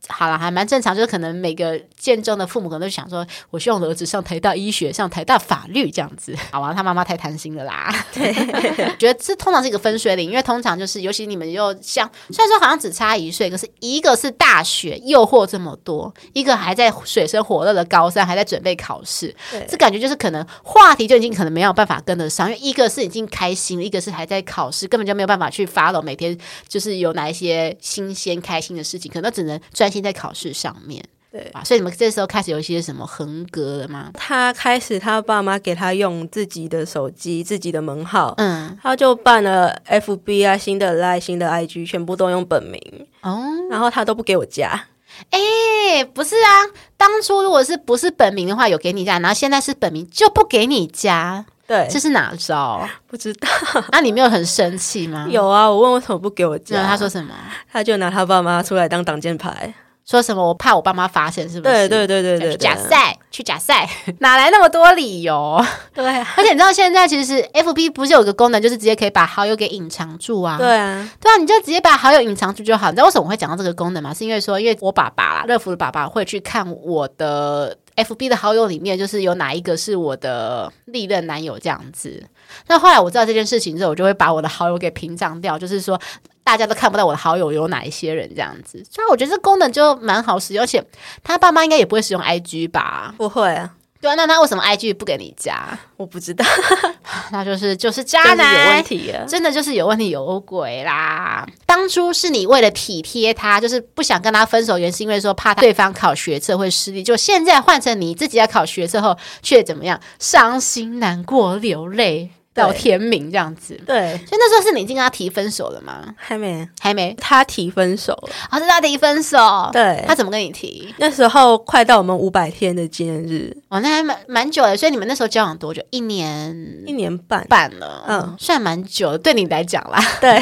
[0.09, 6.35] 好了，还蛮正常，就是可能每个建中的父母可能都想说，我希望我的儿子上台大医学，上台大法律这样子。
[6.51, 7.95] 好啊，他妈妈太贪心了啦。
[8.13, 8.35] 对，
[8.99, 26.37] 觉得这通常是一个分水岭，因为通常就是，尤其你们又像，虽然说好像只差一岁，可是一个是大学诱惑这么多，一个还在水深火热的高三，还在准备考试，对这感觉就是可能话题就已经可能没有办法跟得上，因为一个是已经开心了，一个是还在考试，根本就没有办法去 follow 每天
[26.67, 34.11] 就是有哪一些新鲜开心的事情，可能只能专心在考试上面，对啊，所以你们这时候开始有一些什么横格了吗？
[34.13, 42.79] 他开始他爸妈给他用自己的手机、自己的门号，嗯，他就办了 FB 啊，新的 Line、新的 IG，全部都用本名
[43.23, 44.85] 哦，然后他都不给我加。
[45.31, 46.49] 哎、欸，不是啊，
[46.97, 52.87] 当初如果是不是本名的话，有给你加，然后现在是本名就不给你加，对，这是哪招？
[53.07, 53.49] 不知道。
[53.93, 55.27] 那、啊、你没有很生气吗？
[55.31, 57.35] 有啊，我问为什么不给我加，他说什么？
[57.71, 59.73] 他就拿他爸妈出来当挡箭牌。
[60.05, 60.43] 说什么？
[60.47, 61.89] 我怕我爸妈发现，是不是？
[61.89, 63.89] 对对对对对，假赛去假赛，
[64.19, 65.65] 哪来那么多理由？
[65.95, 70.59] 对啊，而且你知道现在其实 FB 不是有个功能，就是直接可以把好友给隐藏住啊？
[70.59, 72.91] 对啊，对啊，你就直接把好友隐藏住就好。
[72.91, 74.13] 你知道为什么我会讲到这个功能吗？
[74.13, 82.23] 是因为说，因为我爸爸啦，乐福的爸爸会去看我的 FB 的好友里面，就是有哪一个是我的历任男友这样子。
[82.67, 86.01] 那后来我知道这件事情之后，我就会把我的好友给屏障掉，就是说。
[86.45, 90.85] 大家都看不到我的好友有哪一些人这样子，所以我觉得这功能就蛮好使，而且
[91.23, 93.15] 他爸妈应该也不会使用 IG 吧？
[93.17, 93.57] 不会。
[94.03, 95.79] 对啊，那他为什么 IG 不给你加？
[95.97, 96.45] 我不知道，
[97.31, 101.47] 那就是就是渣男有问题啊，真的就是有问题有鬼啦。
[101.65, 112.31] 当初是你为了体贴他，就是不想跟他分手，原因是因为说怕他对方考学测会失利，就现在换成你自己要考学测后却怎么样，伤心难过流泪。
[112.55, 116.15] 到天明这样子，对，所以那时候是你已经跟他提分手了吗？
[116.17, 120.95] 还没，还没，他提分手了，哦，是他提分手，对，他怎么跟你提？
[120.99, 125.83] 那时候快到我们五百天的纪念日，哦，那还蛮蛮久的，所以你们那时候交往多久？
[125.91, 126.55] 一年，
[126.87, 127.47] 一年半。
[127.49, 130.41] 半了，嗯，算蛮久的，对你来讲啦，对。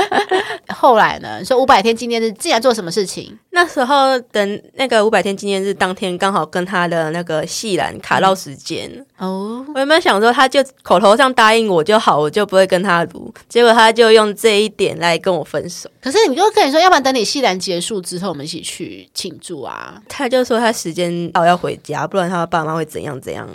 [0.68, 1.38] 后来呢？
[1.38, 3.36] 你说五百天纪念日，竟然做什么事情？
[3.50, 9.64] 那时候等那个五百天纪念日当天，刚好跟他的那个戏兰卡到时间哦。
[9.74, 13.32] 我原本想说，他就口头上答应我就好，我就不会跟他撸。
[13.48, 15.90] 结果他就用这一点来跟我分手。
[16.00, 20.00] 可是你就跟你说，要不然等你戏兰结束之后，我们一起去庆祝啊？
[20.08, 23.48] 他就说他时间到要回家，不然他爸妈会怎样怎样。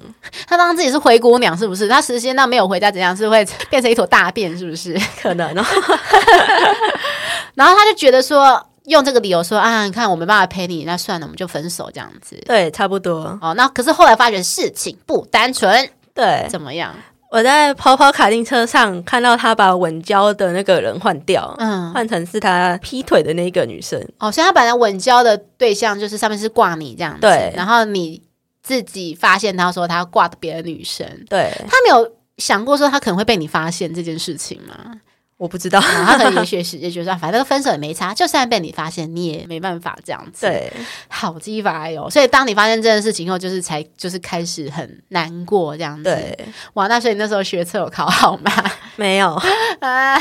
[0.47, 1.88] 他当自己是灰姑娘是不是？
[1.88, 3.15] 他时间到没有回家怎样？
[3.15, 4.99] 是会变成一坨大便是不是？
[5.21, 5.65] 可能哦。
[7.56, 12.36] 然后他就觉得说，用这个理由说啊，你看我没办法陪你，那算了，我们就分手这样子。
[12.46, 13.38] 对，差不多。
[13.41, 15.89] 哦，那可是后来发觉事情不单纯。
[16.13, 16.93] 对，怎么样？
[17.32, 24.00] 我在跑跑卡丁车上看到他把稳交的那个人换掉，嗯，换成是他劈腿的那个女生。
[24.19, 27.52] 哦，所以他本来稳交的对象就是上面是挂你这样子，对。
[27.56, 28.22] 然后你
[28.62, 31.52] 自己发现他说他挂的别的女生，对。
[31.67, 35.00] 他没有想过说他可能会被你发现这件事情吗？
[35.43, 40.45] 我不知道，他可能也许是也觉得，反正分手也没差，就算被你发现，你也没办法这样子。
[40.45, 40.71] 对，
[41.10, 42.10] 好鸡巴哟！
[42.10, 46.03] 所以当你发现这件事情后，就是才就是开始很难过这样子。
[46.03, 48.51] 对，哇，那所以你那时候学测有考好吗？
[48.95, 49.38] 没有
[49.82, 50.17] 啊。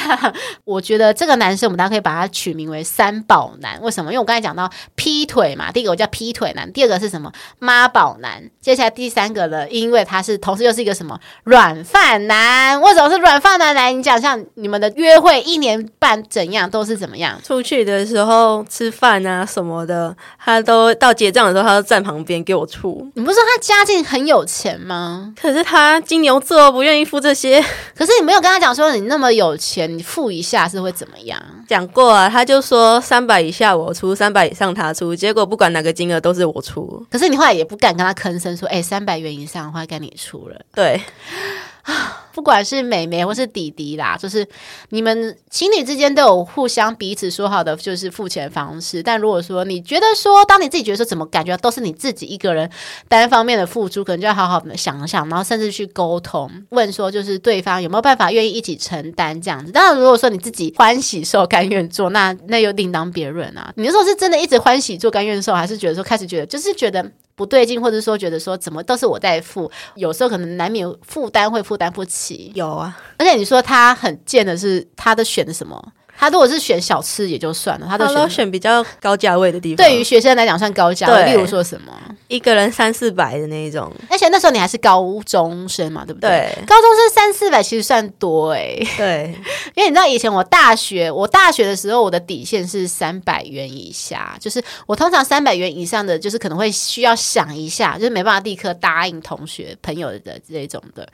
[0.64, 3.80] 我觉得这个男生，我们大家可以把他取名为三宝男。
[3.80, 4.10] 为什么？
[4.10, 7.30] 因为我刚才讲到劈腿嘛，第一个我叫劈腿男，第二个是什么？
[7.60, 8.42] 妈宝男。
[8.60, 9.68] 接下来第三个呢？
[9.68, 12.80] 因为他是同时又是一个什么软饭男？
[12.80, 13.72] 为什么是软饭男？
[13.72, 15.11] 来，你讲像你们的约。
[15.12, 17.38] 约会一年半怎样都是怎么样？
[17.44, 23.06] 出去的时候吃饭啊什么的，他都到结账的时候，他都站旁边给我出。
[23.14, 25.34] 你不是说他家境很有钱吗？
[25.38, 27.62] 可是他金牛座不愿意付这些。
[27.94, 31.40] 可是你没有跟他讲说你那么有钱，你付一下是会怎么样？
[31.68, 35.14] 讲过啊，他就说三百以下我出，三百以上他出。
[35.14, 37.04] 结果不管哪个金额都是我出。
[37.10, 40.58] 可是你后来也不敢跟他吭声说，哎、欸，三百元以上的话该你出了。
[40.74, 40.98] 对。
[41.82, 44.46] 啊，不管是妹妹或是弟弟啦，就是
[44.90, 49.02] 你们情侣之间都有互相彼此说好的，就是付钱方式。
[49.02, 52.70] 但如果说你觉得说，当你自己觉得说怎么感觉都是你自己一个人
[53.08, 59.70] 单方面的付出，可能就要好好的想想，然后甚至去沟通，问说就是对方有没有办法愿意一起承担这样子。
[59.72, 63.72] 当然，如果说你自己欢喜受、甘愿做，那那又另当别论啊。
[63.76, 67.10] 你那时候是真的一直欢喜做、甘愿受，还是觉得说开始觉得就是觉得。
[67.34, 72.21] 不对劲，或者说觉得说怎么都是我在付，有时候可能难免负担会负担不起。
[72.54, 75.92] 有啊，而且你说他很贱的是，他的选的什么？
[76.22, 79.84] 他如果是选小吃也就算了，他都选，选比较高价位的地方。
[79.84, 81.92] 对于学生来讲算高价位，例如说什么
[82.28, 83.92] 一个人三四百的那一种。
[84.08, 86.30] 而且那时候你还是高中生嘛，对不对？
[86.30, 88.88] 对，高中生三四百其实算多哎、欸。
[88.96, 89.34] 对，
[89.74, 101.04] 因为你知道以前我大学，我大学的时候我的底线是三百元以下，就是我通常三百元以上的，就是可能会需要想一下，就是没办法立刻答应同学朋友的这种的。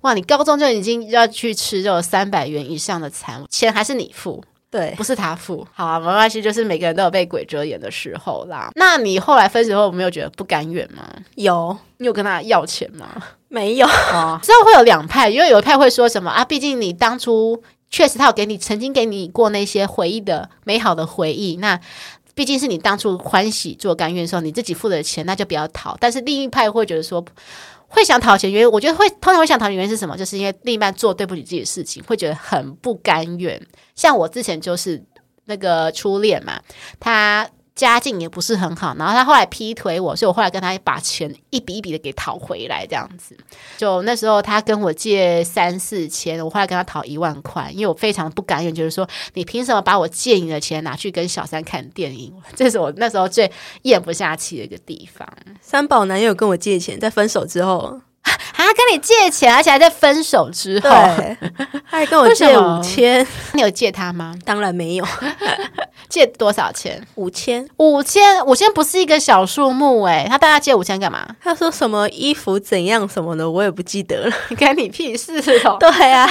[0.00, 4.42] 哇，你高中就已经要去吃这种三百元以上的餐，钱还是你付？
[4.74, 8.72] 对，不是他付，好啊，没关系，就是每个人都有被鬼遮眼的时候啦。
[8.74, 11.08] 那你后来分手后，没有觉得不甘愿吗？
[11.36, 13.06] 有，你有跟他要钱吗？
[13.46, 14.36] 没有啊。
[14.42, 16.44] 之后会有两派，因为有一派会说什么啊？
[16.44, 21.58] 毕竟你当初确实他有给你，曾经给你过那些回忆的美好的回忆。
[21.58, 21.78] 那
[22.34, 25.96] 毕竟是你当初欢喜做甘愿的时候，你自己付的钱，那就不要讨。
[26.00, 27.24] 但是另一派会觉得说。
[27.94, 30.16] 会想讨钱，因为我觉得会通常会想讨钱原因是什么？
[30.16, 33.60] 就是因为另一半做对不起自己的事情，会觉得很不甘愿。
[33.94, 35.02] 像我之前就是
[35.46, 36.60] 那个初恋嘛，
[37.00, 37.48] 他。
[37.74, 43.36] 家境也不是很好，然后他后来劈腿我，所以我后来跟他把钱一笔一笔的给讨回来，这样子。
[43.76, 52.32] 就那时候他跟我借三四千，我后来跟他讨一万块，因为我非常不甘愿，就是说你凭什么把我借你的钱拿去跟小三看电影？
[52.54, 53.50] 这是我那时候最
[53.82, 55.28] 咽不下去的一个地方。
[55.60, 58.00] 三宝男友跟我借钱，在分手之后。
[58.24, 60.88] 还跟你借钱，而且还在分手之后，
[61.90, 64.34] 他还跟我借五千，你有借他吗？
[64.44, 65.06] 当然没有，
[66.08, 67.06] 借多少钱？
[67.16, 70.26] 五千，五千，五千不是一个小数目哎。
[70.28, 71.26] 他大家借五千干嘛？
[71.42, 75.76] 他说什么衣服怎样什么的，我也不记得了， 关你屁事哦。
[75.80, 76.26] 对啊，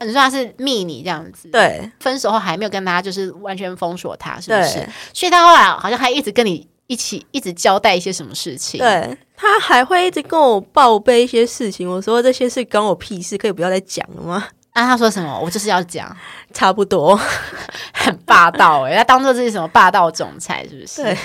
[0.00, 4.88] 你说他是密你这样子，对，分手后还没有跟他就是完全封锁他，是不是？
[5.12, 6.66] 所以他后来好像还一直跟你。
[6.86, 11.88] 一起一直交代一些什么事情，对，他还会一直跟我报备一些事情。
[11.88, 14.48] 我说这些事关我屁事，可以不要再讲了吗？
[14.72, 15.38] 啊，他说什么？
[15.38, 16.14] 我就是要讲，
[16.52, 17.18] 差不多，
[17.92, 21.02] 很霸道哎、欸，他当做自己什么霸道总裁是不是？
[21.02, 21.16] 对。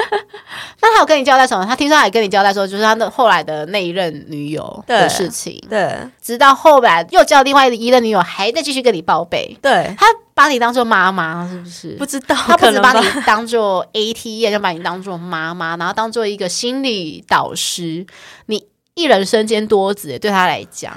[0.80, 1.64] 那他有跟你交代什么？
[1.64, 5.58] 他听说还跟你交代说，就是他的后来的那一任女友的事情。
[5.68, 9.56] 对，对直到后来又交另外一任女友，还在继续跟你报备。
[9.62, 10.06] 对他。
[10.36, 11.92] 把你当做妈妈是不是？
[11.96, 18.04] 不知道，他不止把你当做 AT，就把你当做妈妈，然后当做一个心理导师。
[18.44, 20.94] 你一人身兼多职，对他来讲，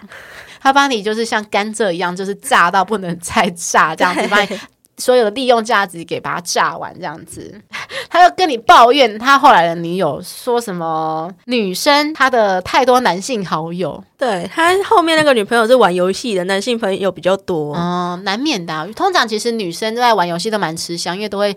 [0.59, 4.59] 他把你就是像甘蔗一样，就是榨到不能再榨，这样子 把你。
[5.01, 7.57] 所有的利用价值给把它榨完，这样子，
[8.11, 18.85] 他又跟你抱怨他后来的女友说什么女生他的太多男性好友，对他后面那个女朋友是玩游戏的，男性朋友比较多，嗯，难免的啊。
[18.93, 21.55] 通常其实女生在玩游戏都蛮吃香，因为都会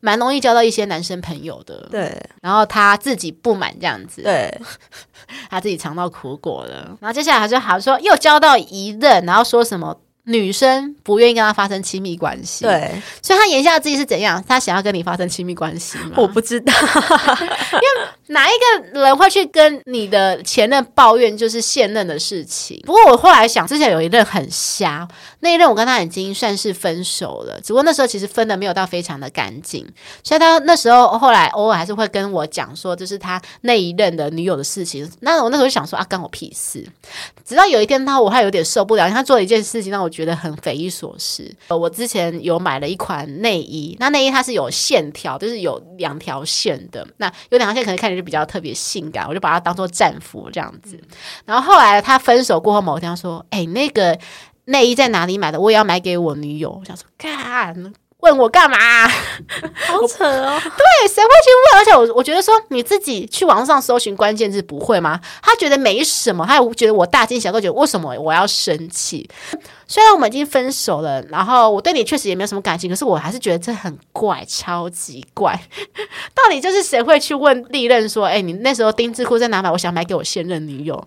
[0.00, 1.86] 蛮容易交到一些男生朋友的。
[1.90, 4.60] 对，然后他自己不满这样子，对，
[5.48, 6.96] 他自己尝到苦果了。
[7.00, 9.96] 然后接下来他就好像说又交到一任，然后说什么。
[10.30, 14.42] 女生不愿意跟他发生亲密关系，对，所以他言下之意是怎样？
[14.46, 16.12] 他想要跟你发生亲密关系吗？
[16.16, 22.80] 我不知道， 因为哪一个人会去跟你的前任抱怨就是现任的事情？
[22.86, 25.06] 不过我后来想，之前有一任很瞎，
[25.40, 29.84] 那一任我跟他已经算是分手了，只不过那时候其实分的没有到非常的干净，
[30.22, 35.10] 所以他那时候后来偶尔还是会跟我讲说，就是他那一任的女友的事情。
[35.18, 36.86] 那我那时候就想说啊，干我屁事！
[37.44, 40.19] 直到有一天他我还有点受不了，他做了一件事情让我觉得。
[40.20, 41.50] 觉得很匪夷所思。
[41.68, 47.06] 呃我之前有买了一款内衣，那内衣它是有线条，就是有两条线的。
[47.16, 51.00] 那有两条线可能看起来就比较特别性感，我就把它当做战服这样子。
[51.46, 54.18] 然后后来他分手过后，某天说：“哎、那个
[54.66, 55.58] 内衣在哪里买的？
[55.58, 57.92] 我也要买给我女友。”我想说，干。
[58.20, 58.76] 问我干嘛？
[59.08, 60.60] 好扯哦！
[60.62, 61.80] 对，谁会去问？
[61.80, 65.20] 而且我我觉得说你自己去网上搜寻关键字不会吗？
[65.42, 69.28] 他觉得没什么，他也觉得我大惊小怪，觉得为什么我要生气？
[69.86, 75.60] 虽然我们已经分手了，然后我对你确实也没有什么感情，可是我还是觉得这很怪，超级怪。
[76.34, 79.70] 到底就是谁会去问利刃说：“哎，你那时候丁字裤在哪买？
[79.70, 81.02] 我想买给我现任女友。”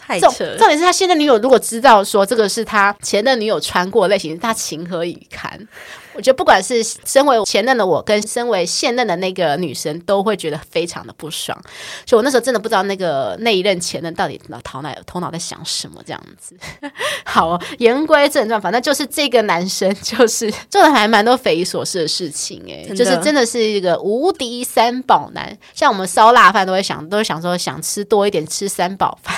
[0.00, 0.56] 太扯了！
[0.56, 5.58] 重点是他现任女友如果知道说这个是他前任女友穿过的类型，他情何以堪？
[6.18, 11.56] 我觉得不管是身为前任的我，跟身为现任的那个女生，都会觉得非常的不爽。
[12.04, 16.56] 所以我那时候真的不知道那个那一任前任到底头脑头脑在想什么这样子。
[17.24, 25.56] 好，言归正传，反正就是这个男生就是做的还蛮多匪夷所思的事情，哎，就是真的是一个无敌三宝男。
[25.72, 29.36] 像我们烧腊饭都会想，都会想说想吃多一点，吃三宝饭。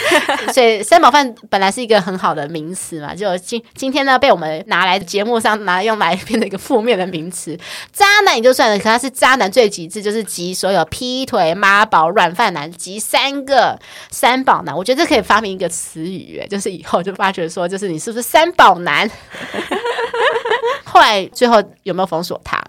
[0.54, 6.18] 所以三宝饭本来是一个很好的名词嘛，就今今天呢被我们拿来节目上拿来用来。
[6.24, 7.58] 变成一个负面的名词，
[7.92, 13.78] 渣男也就算了，可他是渣男最极致，就是集所有劈腿、妈宝、软饭男集三个
[14.10, 14.76] 三宝男。
[14.76, 19.10] 我觉得这可以发明一个词语，就是以后就发觉说，就是你是不是三宝男？
[20.84, 22.62] 后来最后有没有封锁他？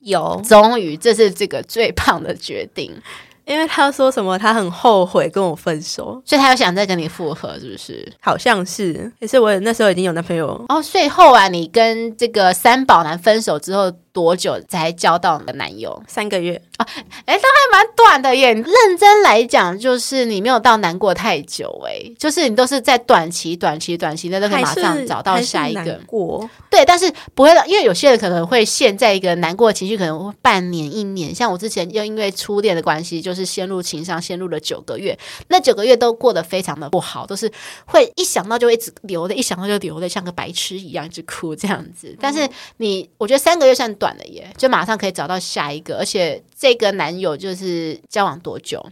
[0.00, 2.90] 有，终于这是这个最棒的决定。
[3.50, 8.12] 因为他说什么，他很后悔跟我分手，所以他又想再跟你复合，是不是？
[8.20, 10.80] 好像是，可是我那时候已经有男朋友哦。
[10.80, 13.92] 所以后来你跟这个三宝男分手之后。
[14.12, 16.02] 多久才交到你的男友？
[16.08, 16.86] 三个月啊，
[17.24, 18.52] 哎，他还蛮短的耶。
[18.52, 26.48] 认真来讲，就是你没有到难过太久，哎，就是你都是在短期、短期、短期的都可以马上找到下一个过。
[26.68, 31.32] 对，但是不会，因为有些人可能会陷在一个难过的情绪，可能会半年、一年。
[31.32, 35.16] 像我之前又因为初恋的关系，就是陷入情伤，陷入了九个月，
[35.48, 37.50] 那九个月都过得非常的不好，都是
[37.86, 42.16] 会一想到就一直流泪，一想到就流泪，像个白痴一样一直哭这样子。
[42.20, 42.48] 但是
[42.78, 43.94] 你，我觉得三个月算。
[44.00, 48.84] 短了耶，就马上可以找到下一个，而且这个男友就是交往多久？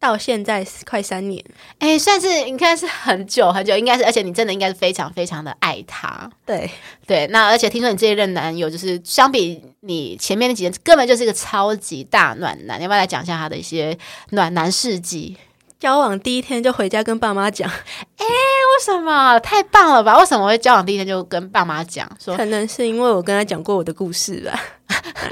[0.00, 1.44] 到现在快三年，
[1.80, 6.70] 哎，算是应该是很久很久，应该是，而且你真的应该是非常非常的爱他，对
[7.04, 7.26] 对。
[7.28, 13.98] 那而且听说你这一任男友就是相比你前面那几任，根本就是一个超级大暖男，你要不要来讲一下他的一些
[14.30, 15.36] 暖男事迹？
[15.78, 17.70] 交往第一天就回家跟爸妈讲，
[18.18, 19.38] 哎，为什么？
[19.40, 20.18] 太棒了吧？
[20.18, 22.08] 为什么会交往第一天就跟爸妈讲？
[22.18, 24.60] 说可能是因为我跟他讲过我的故事吧，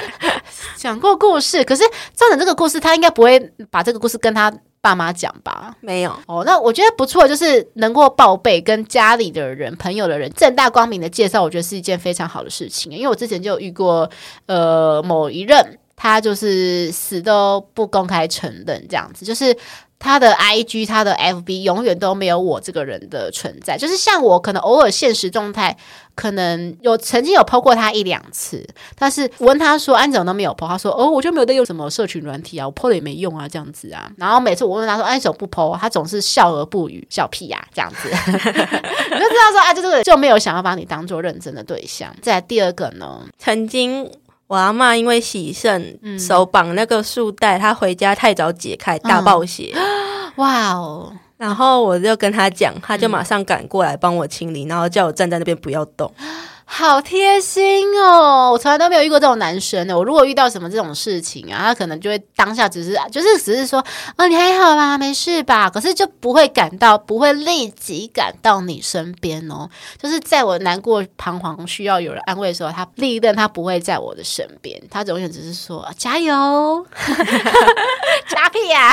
[0.77, 1.65] 讲过故事。
[1.65, 1.83] 可是
[2.15, 3.41] 照你这个故事，他应该不会
[3.71, 5.75] 把这个故事跟他爸妈讲吧？
[5.81, 6.45] 没有哦。
[6.47, 12.93] 那我觉得不错，就是能够报备跟家里的人、朋友的人正大光明的介绍，我觉得是一件非常好的事情。
[12.93, 14.09] 因为我之前就有遇过，
[14.47, 19.57] 呃，某一任他就是死都不公开承认这样子，就是。
[19.99, 23.77] 他的 IG，他的 FB 永远都没有我这个人的存在。
[23.79, 25.77] 就是像我，可能偶尔现实状态，
[26.15, 28.65] 可能有曾经有 po 过他一两次，
[28.97, 42.15] 但是我问他说：“安怎么都没有 po？” 他说：“哦，我就没有在用什么社群软体啊，我 po 了也没用啊，这样子啊。”然后每次我问他说：“安怎么不 po？” 他总是笑而不语，笑屁呀、啊，这样子， 你就知道说啊，就这个就没有想要把你当做认真的对象。
[42.21, 44.11] 再来第二个呢，曾经。
[44.47, 49.73] 我阿妈因为洗肾，嗯、手绑那个束带，她回家太早解开，大爆血。
[49.75, 51.13] 嗯、 哇哦！
[51.37, 56.13] 然后我就跟她讲，她就马上赶过来帮我清理，然后叫我站在那边不要动。
[56.69, 58.51] 好贴心哦！
[58.53, 59.97] 我从来都没有遇过这种男生的。
[59.97, 63.83] 我如果遇到什么这种事情啊，他可能就会当下只是就是只是说，
[64.17, 65.71] 哦，你还好吧，没事吧？
[65.71, 69.71] 可是就不会感到，不会立即赶到你身边哦。
[69.97, 76.85] 就是在我难过、彷徨、需要有人安慰的时候，他立任他不会在我的身边，他永远只是说加油，
[78.29, 78.93] 加屁呀！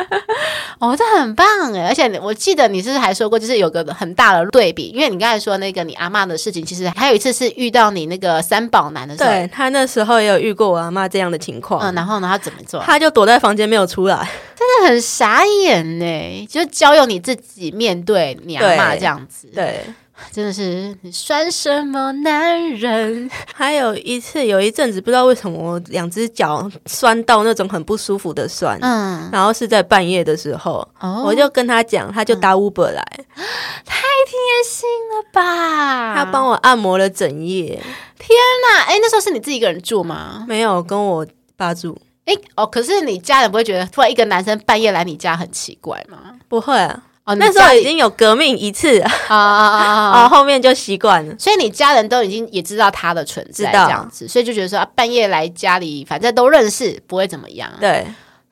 [0.80, 1.86] 哦，这很棒诶。
[1.86, 6.90] 而且我记得你是不是还说过，就是有个很大的对比，因为你刚才说那个你阿嬷的事情，其实。
[6.94, 11.80] 还有一次是遇到你那个三宝男的时候，对，他那时候也有遇过我阿妈这样的情况。
[11.82, 12.80] 嗯，然后呢，他怎么做？
[12.80, 14.16] 他就躲在房间没有出来，
[14.56, 16.46] 真的很傻眼呢。
[16.48, 19.48] 就交由你自己面对你阿妈这样子。
[19.54, 19.80] 对，对
[20.30, 23.28] 真的是你算什么男人？
[23.54, 33.02] 还有一次，有一阵子不知道为什么我两只脚酸到那种很不舒服的酸，嗯，然后是在半夜的时候，哦、我就跟他讲，他就搭 Uber 来，
[33.36, 33.44] 嗯、
[33.84, 36.14] 太贴心了吧？
[36.14, 37.82] 他帮我按摩了整夜，
[38.18, 38.38] 天
[38.68, 38.84] 哪！
[38.84, 40.44] 哎，那时候是你自己一个人住吗？
[40.48, 41.98] 没有，跟我爸住。
[42.24, 46.18] 哎哦，可是你家人不会觉得突然一个男生半夜来你家很奇怪吗？
[46.48, 47.02] 不会啊。
[47.24, 50.28] 哦，那时候已经有革命一次啊啊啊啊！
[50.30, 57.72] 后面就习惯了，所以你家人都已经也知道他的存在，这样子，所以就觉得说啊，半夜来家里，反正都认识，不会怎么样。
[57.80, 58.06] 对，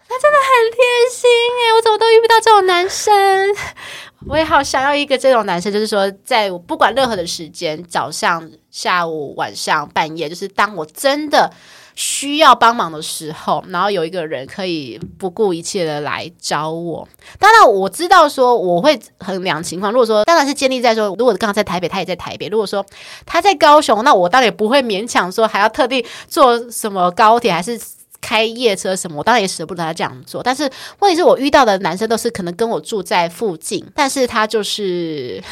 [0.08, 0.80] 他真的很贴
[1.12, 3.12] 心哎，我怎么都遇不到这种男生？
[4.26, 11.52] 我也好想要一个这种男生，就是说，在我不管任何的时间，早上、下午、晚上、半夜，就是当我真的。
[11.94, 17.06] 需要帮忙的时候，然后有一个人可以不顾一切的来找我。
[17.38, 19.92] 当然，我知道说我会衡量情况。
[19.92, 22.48] 如果说当然是建立在说，如果刚刚在台北，他也在台北。
[22.48, 22.84] 如果说
[23.26, 27.80] 他在高雄，那我当然也不会勉强说还要特地坐什么高铁还是。
[28.22, 30.42] 开夜车什么，我当然也舍不得他这样做。
[30.42, 30.70] 但是
[31.00, 35.42] 问题是我遇到的男生都是可能跟我住在附近，但是他就是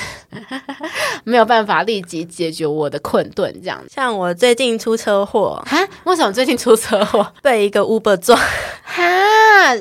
[1.25, 3.53] 没有办法立即解决我的困顿。
[3.61, 7.31] 这样，像我最近出车祸哈，为什么最近出车祸？
[7.43, 9.03] 被一个 Uber 撞哈？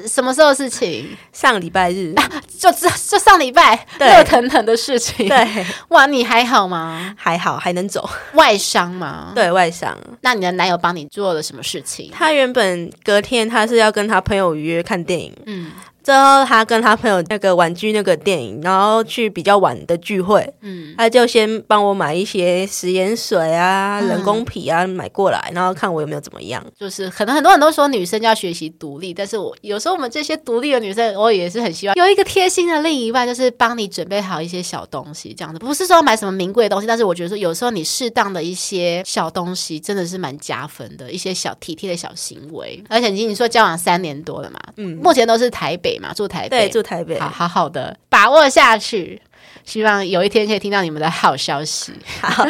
[0.07, 1.17] 什么时候的事情？
[1.31, 5.27] 上礼拜日，啊、就就就上礼拜热腾腾的事情。
[5.27, 7.13] 对， 哇，你还好吗？
[7.17, 8.09] 还好，还能走。
[8.33, 9.31] 外伤吗？
[9.35, 9.97] 对，外伤。
[10.21, 12.11] 那你的男友帮你做了什么事情？
[12.13, 12.91] 他原本。
[13.03, 15.71] 隔天他是要跟他朋友约看电影，嗯。
[16.09, 26.65] 之后他跟他朋友那个玩具那个电影，然后去比较晚的聚会，嗯，他就先帮我买一些食盐水啊、人工皮啊买过来，然后看我有没有怎么样。
[26.75, 42.83] 就是可能很多人都说女生要学习独立，但是我有时候我们这些独立的女生，我也是很希望有一个贴心的另一半，就是帮你准备好一些小东西，这样子不是说买什么名贵的东西，但是我觉得说有时候你适当的一些小东西真的是蛮加分的，一些小体贴的小行为。
[42.89, 45.98] 而且你你说交往三年多了嘛，嗯，目前都是台北。
[45.99, 49.21] 嘛，住台北，对，住台北，好好好的把握下去，
[49.63, 51.93] 希望有一天可以听到你们的好消息。
[52.21, 52.45] 好，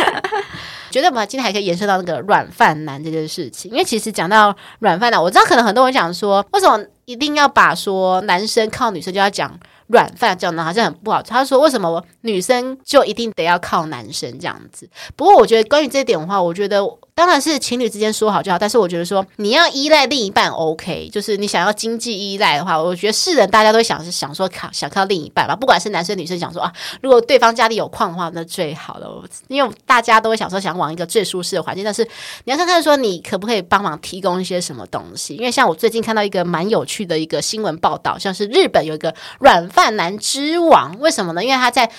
[0.90, 9.58] 觉得我们今天还可以延伸到那个软饭男这件事情，因为其实讲到软饭男，我知道可能很多人想说，为什么一定要把说男生靠女生就要讲
[9.88, 10.64] 软饭这样呢？
[10.64, 11.22] 好像很不好。
[11.22, 14.88] 他说为什么女生就一定得要靠男生这样子？
[15.16, 16.82] 不过我觉得关于这一点的话，我觉得。
[17.18, 32.04] 当然是情侣之间说好就好，但是我觉得说你要依赖另一半，OK，就是你想要经济依赖的话，我觉得是人大家都想是想说靠想靠另一半吧，不管是男生女生想说啊，如果对方家里有矿的话，那最好了，因为大家都会想说想往一个最舒适的环境，但是
[32.44, 41.42] 你要看看说你可不可以帮忙提供一些什么东西，因为像我最近看到一个蛮有趣的一个新闻报道，像是日本有一个软饭男之王，为什么呢？
[41.42, 41.90] 因为他在。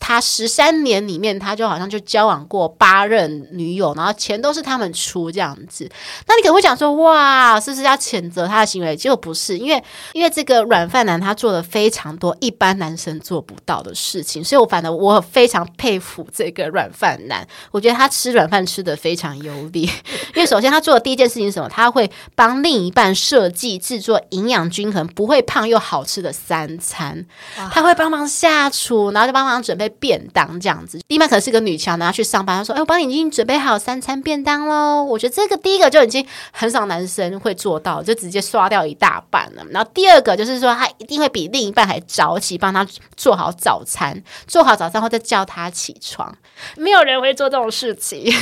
[0.00, 5.86] 他十三年里面，他就好像就交往过八任女友，然后钱都是他们出这样子。
[6.26, 8.96] 那你可能会讲说，哇，是不是要谴责他的行为？
[8.96, 17.46] 结果不是，因为因为这个软饭男他做了非常多一般男生做不到的事情，所以我反正我非常佩服这个软饭男。
[17.70, 19.82] 我觉得他吃软饭吃的非常有理，
[20.34, 21.68] 因为首先他做的第一件事情是什么？
[21.68, 27.26] 他会帮另一半设计制作营养均衡、不会胖又好吃的三餐，
[27.70, 29.73] 他会帮忙下厨，然后就帮忙准。
[29.74, 32.56] 准备便当这样子，另外可能是个女强人，然后去上班。
[32.56, 39.64] 她说：“哎，我帮你已经准备好三餐便当喽。”我觉得这个第一个就已经很少男生会做到，就直接刷掉一大半了。
[39.70, 46.32] 然后第二个就是说，他一定会比另一半还早起，帮他做好早餐，做好早餐后再叫他起床。
[46.76, 48.32] 没有人会做这种事情。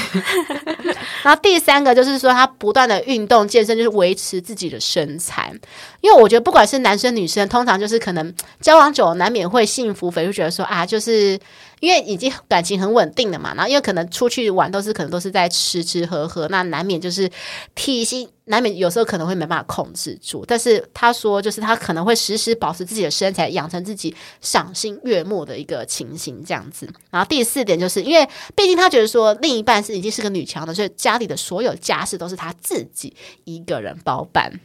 [1.25, 5.51] 然后第三个就是说，他不断的运动健身，就是维持自己的身材。
[6.03, 11.22] 因为我觉得不管是男生女生，通常就是可能交往久了，难免会幸福肥，就觉得说啊，就是
[11.81, 13.55] 因为已经感情很稳定了嘛。
[13.55, 17.31] 然后因为可能出去玩都是可能都是在吃吃喝喝，那难免就是
[17.75, 20.45] 体型难免有时候可能会没办法控制住。
[20.47, 26.89] 但是他说，就是他可能会时时保持自己的身材，养成自己赏心悦目的一个情形这样子。
[27.11, 33.15] 然后第四点就是因为毕竟他觉得说另一半是已经是个女强的，所以家里的所有家事都是他自己
[33.45, 34.61] 一个人包办。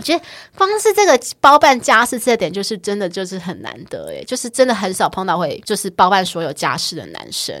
[0.00, 0.24] 我觉得
[0.56, 7.54] 光是这个包办家事这点，就是真的就是很难得诶，就是真的很少碰到会就是包办所有家事的男生。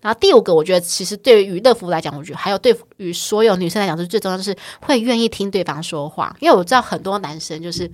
[0.00, 6.34] 然后第五个，我觉得其实对于乐福来讲，我觉得还有对于所有女生来讲，是最重要的是会愿意听对方说话。
[6.40, 7.90] 因为我知道很多男生就是，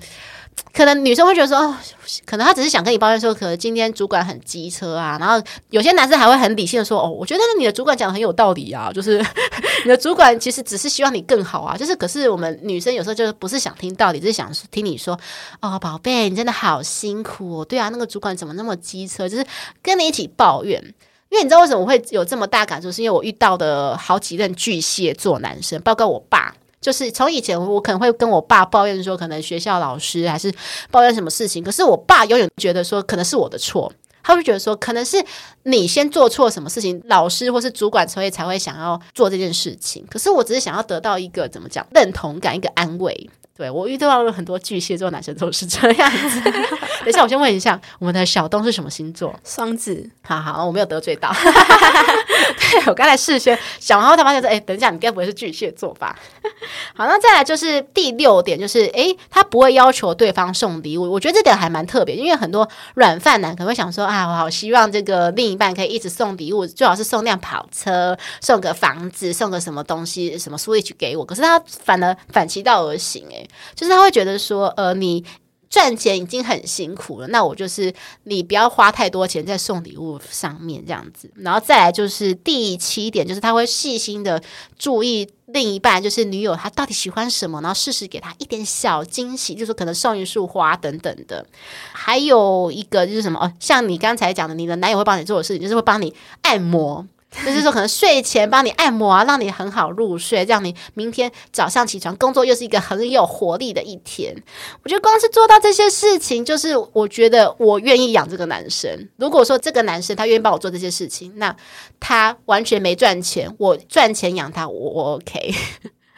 [0.73, 1.77] 可能女生会觉得说，哦，
[2.25, 5.19] 可能他只是想跟你抱怨说，可能今天主管很机车啊。
[5.21, 9.19] 然后有些男生还会很理性的说，哦，我觉得你的主管讲的很有道理啊，就是
[9.85, 11.77] 你的主管其实只是希望你更好啊。
[11.77, 15.19] 就是可是我们女生有时候就是不是想听道理，是想听你说，
[15.61, 17.65] 哦，宝贝，你真的好辛苦哦。
[17.65, 19.29] 对啊，那个主管怎么那么机车？
[19.29, 19.45] 就是
[19.83, 20.83] 跟你一起抱怨。
[21.29, 30.53] 因为你知道为什么我会有这么大感受，是因为我遇到的好几任巨蟹座男生，包括我爸，就是从以前我可能会跟我爸抱怨说，可能学校老师还是
[30.91, 33.91] 抱怨什么事情，可是我爸永远觉得说可能是我的错，
[34.23, 35.25] 他会觉得说可能是
[35.63, 43.31] 你先做错什么事情，老师或是主管所以才会想要做这件事情，可是我只是想要得到一个怎么讲认同感，一个安慰。
[43.55, 46.41] 对，我遇到了很多巨蟹座男生都是这样子。
[47.05, 49.35] 等一下，我先问一下，我们的小东是什么星座？
[49.45, 50.09] 双子。
[50.23, 51.31] 好好，我没有得罪到。
[51.35, 56.19] 对，我刚才事先想，然后他发现说：“哎，等一下，你该不会是巨蟹座吧？”
[56.97, 61.11] 好，那再来就是第六点，就是哎，他不会要求对方送礼物。
[61.11, 73.43] 我觉得这点还蛮特别，因为很多软饭男可能会想说：“啊，我好希望这个另一半可以一直送礼物，最好是送辆跑车，送个房子，送个什么东西，什么 Switch 给我。”可是他反而反其道而行，哎。
[73.75, 75.25] 就是他会觉得说，呃，你
[75.71, 77.93] 赚钱已经很辛苦了，那我就是
[78.25, 81.31] 你不要花太多钱在送礼物上面这样子。
[81.37, 84.43] 然后再来就是第七点，就是他会细心的
[84.79, 91.47] 注意另一半，就是女友她到底喜欢什么，然后适时给她一点小惊喜，就是可能送一束花等等的。
[91.93, 97.07] 还有一个就是什么哦，像你刚才讲的，你的男友会帮你做的事情，就是会帮你按摩。
[97.45, 104.35] 就是说，可能睡前帮你按摩啊，让你很好入睡，让你明天早上起床工作又是一个很有活力的一天。
[104.83, 109.09] 我觉得光是做到这些事情，就是我觉得我愿意养这个男生。
[109.17, 111.57] 如果说这个男生他愿意帮我做这些事情，那
[111.99, 115.55] 他完全没赚钱，我赚钱养他，我我 OK。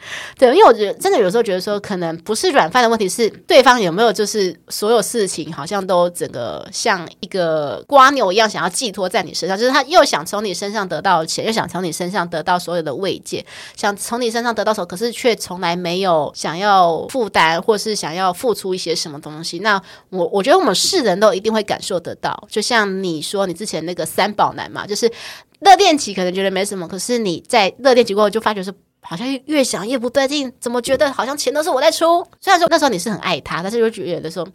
[0.37, 13.45] 对，因为我觉得真的有时候觉得说，可能不是软饭的问题，是对方有没有就是所有事情好像都整个像一个瓜牛一样，想要寄托在你身上，就是他又想从你身上得到钱，又想从你身上得到所有的慰藉，
[13.75, 19.59] 想从你身上得到什么，可是却从来没有想要负担或是想要付出一些什么东西。
[19.59, 25.11] 那我我觉得我们是人都一定会感受得到，就像你说你之前那个三宝男嘛，就是
[25.59, 28.73] 热恋期可能觉得没什么，可是你在热恋期过后就发觉是。
[29.07, 32.25] 好像越想越不对劲，怎么觉得好像钱都是我在出？
[32.41, 34.47] 虽然说那时候你是很爱他，但是又觉得说。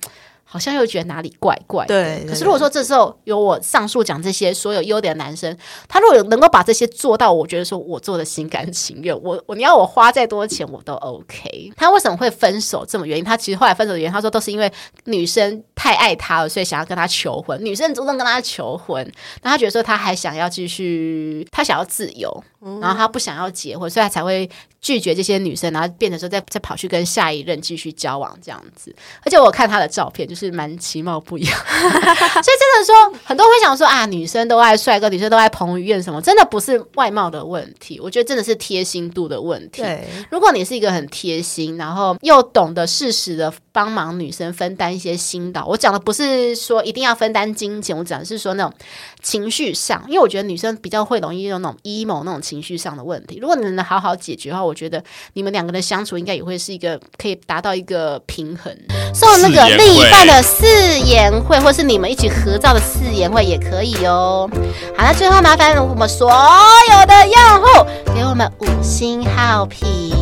[0.52, 1.94] 好像又觉得哪里怪怪的。
[1.94, 2.28] 对，对。
[2.28, 9.16] 可是如果说这时候有我上述讲这些所有优点的男生，他如果能够把这些做到，我觉得说我做的心甘情愿。
[9.22, 11.72] 我我你要我花再多钱我都 OK。
[11.76, 12.84] 他为什么会分手？
[12.84, 13.24] 这么原因？
[13.24, 14.68] 他其实后来分手的原因，他说都是因为
[15.04, 17.64] 女生太爱他了，所以想要跟他求婚。
[17.64, 19.08] 女生主动跟他求婚，
[19.42, 22.42] 那他觉得说他还想要继续，他想要自由，
[22.80, 24.48] 然后他不想要结婚，所以他才会
[24.80, 28.94] 拒绝这些女生，然后变成说再再跑去跟下一任继续交往这样子。
[29.24, 30.50] 而且我看他的照片，就是。
[30.60, 39.80] 蛮其貌不扬， 所以真的说，很多人会想说啊，女生都爱帅哥，女生都爱彭于晏什么，真的不是外貌的问题，我觉得真的是贴心度的问题。
[39.80, 48.74] 对，如果你是一个很贴心，然后又懂得适时的帮忙女生分担一些心劳，我讲的不是说一定要分担金钱，我讲的是说那种
[49.22, 53.38] 情绪上，因为我觉得女生比较会容易有那种 emo 那种情绪上的问题。
[53.40, 55.02] 如果你能好好解决的话，我觉得
[55.34, 58.76] 你们两个的相处应该也会是一个可以达到一个平衡。
[59.14, 64.50] 送那个另一半的誓言会，或是你们一起合照的誓言会也可以哦。
[64.96, 70.19] 好，那最后麻烦我们所有的用户给我们五星好评。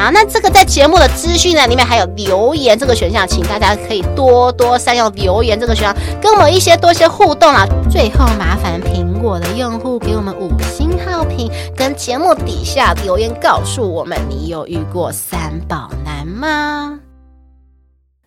[0.00, 7.66] 好，那这个在节目的资讯呢里面还有留言这个选项，请大家可以多多善用留言这个选项，跟我们一些多些互动啊。
[7.90, 16.98] 最后麻烦苹果的用户给我们五星好评，跟节目底下留言告诉我们你有遇过三宝男吗？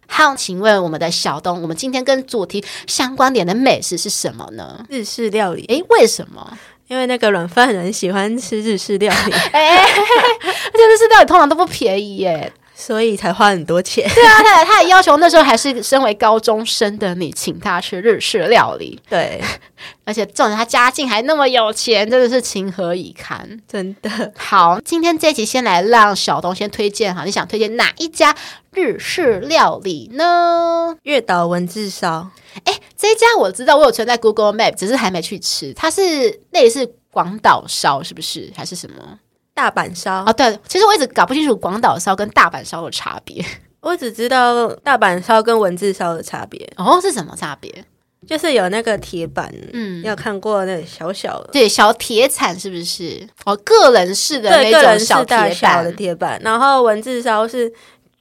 [0.07, 4.86] 好，请问我们的小东，我们今天跟主题相关点的美食是什么呢？
[4.89, 5.65] 日式料理。
[5.69, 6.55] 诶，为什么？
[6.94, 9.34] 因为那个软饭人喜欢吃日式料理。
[9.52, 12.54] 哎，而且日式料理通常都不便宜耶。
[12.76, 14.08] 所以才花很多钱。
[14.14, 19.00] 对啊，他他的要求那时候还是身为高中生的你，请他吃日式料理。
[19.10, 19.41] 对，
[20.06, 24.34] 而且重点他家境还那么有钱，真的是情何以堪，真的。
[24.36, 28.36] 好，今天这一集先来让小东先推荐哈，你想推荐哪一家
[28.74, 30.95] 日式料理呢？
[31.03, 32.30] 月岛文字烧。
[32.65, 35.74] 哎，这一家我知道，我有存在 Google Map，只是还没去吃。
[35.74, 38.51] 它是类似广岛烧，是不是？
[38.55, 39.19] 还是什么？
[39.53, 43.43] 大阪烧哦，对，其实我一直搞不清楚广岛烧跟大阪烧的差别。
[43.82, 46.67] 我只知道大阪烧跟文字烧的差别。
[46.78, 47.86] 哦，是什么差别？
[48.26, 53.28] 就是有那个铁板，嗯，有看过那个小小的，对，小铁铲是不是？
[53.43, 57.69] 哦，个人式的那种小铁板的铁板，然后文字烧是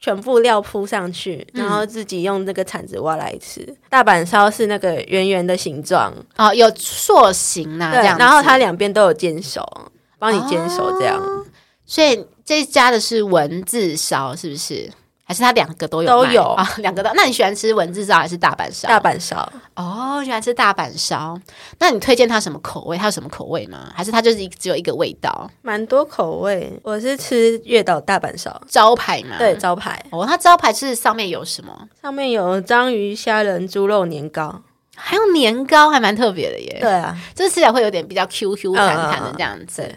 [0.02, 3.60] 全部料铺上去，然后自己用那个铲子挖来吃。
[3.68, 9.64] 嗯、大阪烧是那个圆圆的形状，哦，有塑形啊，对，这样，然后它两边都有煎熟，
[10.18, 11.16] 帮你煎熟这样。
[11.22, 11.46] 哦、
[11.86, 14.90] 所以这一家的是文字烧，是不是？
[15.24, 17.10] 还是他两个都有都有啊，两个都。
[17.14, 18.88] 那你喜欢吃文字烧还是大阪烧？
[18.88, 21.38] 大阪烧哦，喜欢吃大阪烧。
[21.78, 22.98] 那你推荐他什么口味？
[22.98, 23.92] 他有什么口味吗？
[23.94, 25.48] 还是他就是只有一个味道？
[25.62, 26.78] 蛮多口味。
[26.82, 29.38] 我是吃月岛大阪烧招牌嘛？
[29.38, 30.04] 对，招牌。
[30.10, 31.88] 哦，它招牌是上面有什么？
[32.02, 34.60] 上面有章鱼、虾仁、猪肉年糕，
[34.96, 36.78] 还有年糕，还蛮特别的耶。
[36.80, 39.94] 对啊，就是吃起来会有点比较 Q Q 弹弹的这样子。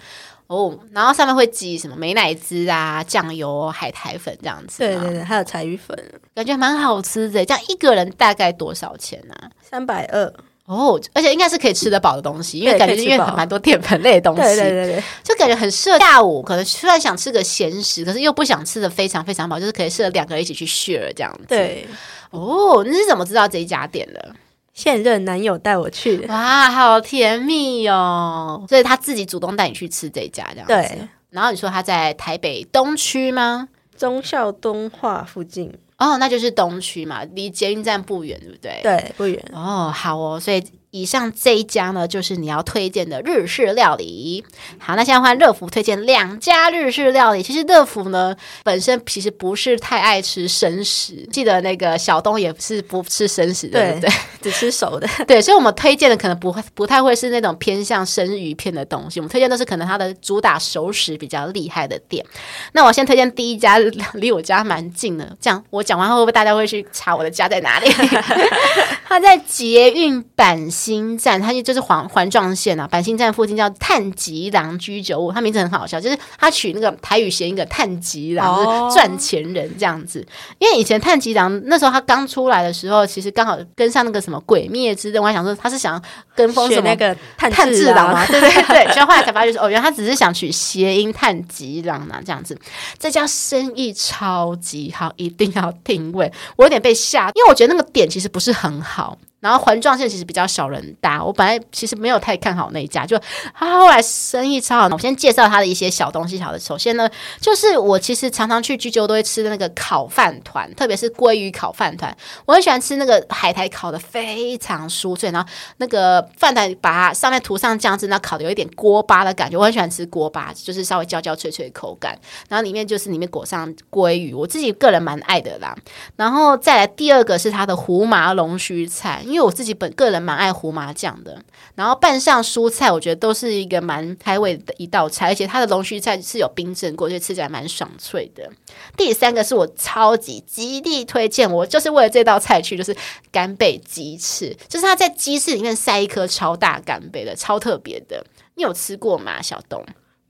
[0.47, 4.79] 哦，然后上面会挤什么美乃滋啊、酱油、海苔粉这样子。
[4.79, 5.97] 对对对，还有柴鱼粉，
[6.35, 7.45] 感觉蛮好吃的。
[7.45, 9.35] 这样一个人大概多少钱呢？
[9.61, 10.31] 三百二。
[10.65, 14.41] 哦，而且应该是可以吃得饱的东西，因为感觉因为蛮多淀粉类的东西。
[14.41, 21.45] 对对对对，就感觉很适合下午，可能虽然想吃个咸食，可是又不想吃的非常非常饱，就是可以适合两个人一起去 share 这样子。
[21.49, 21.87] 对。
[22.31, 24.35] 哦，你是怎么知道这一家店的？
[24.75, 28.63] 现任男友带我去的，哇，好甜蜜哦！
[28.69, 30.95] 所以他自己主动带你去吃这家，这样子。
[30.95, 31.07] 对。
[31.31, 33.67] 然后你说他在台北东区吗？
[33.97, 35.73] 忠孝东化附近。
[35.97, 38.79] 哦，那就是东区嘛，离捷运站不远，对不对？
[38.83, 39.43] 对，不远。
[39.53, 40.63] 哦，好哦，所以。
[40.95, 44.41] 以上这一家呢，就是你要推荐的日式料理。
[44.79, 47.43] 好，那现在换乐福推荐两家日式料理。
[47.43, 48.33] 其实乐福呢，
[48.63, 51.27] 本身其实不是太爱吃生食。
[51.33, 54.09] 记得那个小东也是不吃生食的，对不对？
[54.41, 55.05] 只吃熟的。
[55.27, 59.19] 对，所以我们推荐的可能不会不太会是那种偏向生鱼片的东西。
[59.19, 62.25] 我们推荐都是可能它的主打熟食比较厉害的店。
[62.71, 63.77] 那我先推荐第一家，
[64.13, 65.35] 离我家蛮近的。
[65.41, 67.91] 这样我讲完后，会不会大家会去查我的家在哪里？
[69.07, 80.23] 它在捷运板新站，它就就是环环状线啊，板新站附近叫炭吉郎居酒屋，它名字很好笑，就是他取那个台语谐音的炭吉郎，就是赚钱人这样子。
[80.59, 85.99] 因为以前炭吉郎那时候他刚出来的时候，其实刚好跟上那个什么鬼灭之刃，我还想说他是想
[86.35, 88.93] 跟风什么那个炭治郎嘛， 对对对。
[88.93, 92.55] 所以后来才发现说，哦，原来他只是想取谐音炭吉郎啊这样子。
[92.99, 96.31] 这家生意超级好，一定要定位。
[96.55, 99.17] 我有点被吓，因为我觉得那个点其实不是很好。
[99.45, 103.15] 然后环状线其实比较少人搭，我本来其实没有太看好那一家，就
[103.53, 104.87] 他后来生意超好。
[104.91, 106.57] 我先介绍他的一些小东西，好的。
[106.57, 107.07] 首先呢，
[107.39, 112.17] 就是我其实常常去居酒都会吃的那个烤饭团，特别是鲑鱼烤饭团。
[112.47, 119.55] 我很喜欢吃那个海苔烤的非常酥脆，然后那个饭团把它上面涂上酱汁，然后烤的有一点锅巴的感觉。
[119.55, 122.17] 我很喜欢吃锅巴，就是稍微焦焦脆脆的口感。
[122.49, 125.75] 然后里面就是里面裹上鲑鱼，我自己个人蛮爱的啦。
[126.15, 129.21] 然后再来第二个是它的胡麻龙须菜。
[129.35, 131.37] 因为我自己本个人蛮爱胡麻酱的，
[131.75, 138.49] 然后拌上蔬菜，我觉得都是一个蛮开胃的一道菜，而且它的龙须菜是有冰镇过，所以吃起来蛮爽脆的。
[138.95, 142.95] 第三个是我超级极力推荐，我就是为了这道菜去，就是
[143.29, 148.25] 干贝鸡翅，就是它在鸡翅里面塞一颗超大干贝的，超特别的。
[148.53, 149.85] 你有吃过吗，小东？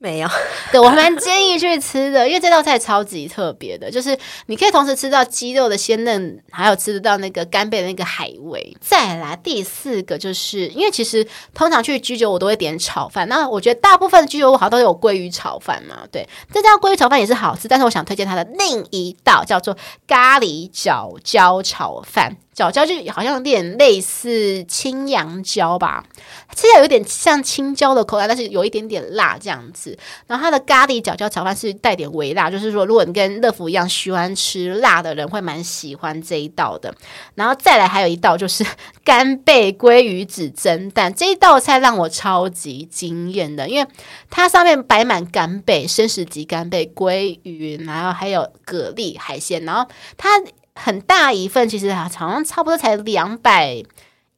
[0.06, 0.28] 没有，
[0.70, 8.76] 对，我蛮建议去吃的，因为这道菜超级特别的，就是你可以同时吃到鸡肉的鲜嫩，还有吃得到那个干贝的那个海味。
[8.80, 19.76] 再来第四个，就是因为其实通常去居酒我都会点炒饭，那我觉得大部分的居酒屋好像都有鲑鱼炒饭嘛，对，这家鲑鱼炒饭也是好吃，但是我想推荐它的另一道叫做
[20.06, 22.36] 咖喱角椒炒饭。
[22.56, 26.02] 角椒就好像有点类似青阳椒吧，
[26.54, 29.96] 吃起来有点像青椒的口感，但是有一点点辣这样子。
[30.26, 36.94] 然后它的咖喱角椒炒饭是带点微辣，就是说如果你跟乐福一样喜欢吃辣的人，会蛮喜欢这一道的。
[37.34, 38.64] 然后再来还有一道就是
[39.04, 43.86] 干贝鲑鱼子蒸蛋，这一道菜让我超级惊艳的，因为
[44.30, 49.86] 它上面摆满干贝、生食级干贝、鲑鱼，然后还有蛤蜊海鲜，然后
[50.16, 50.30] 它。
[50.76, 53.82] 很大一份，其实好像差不多才两百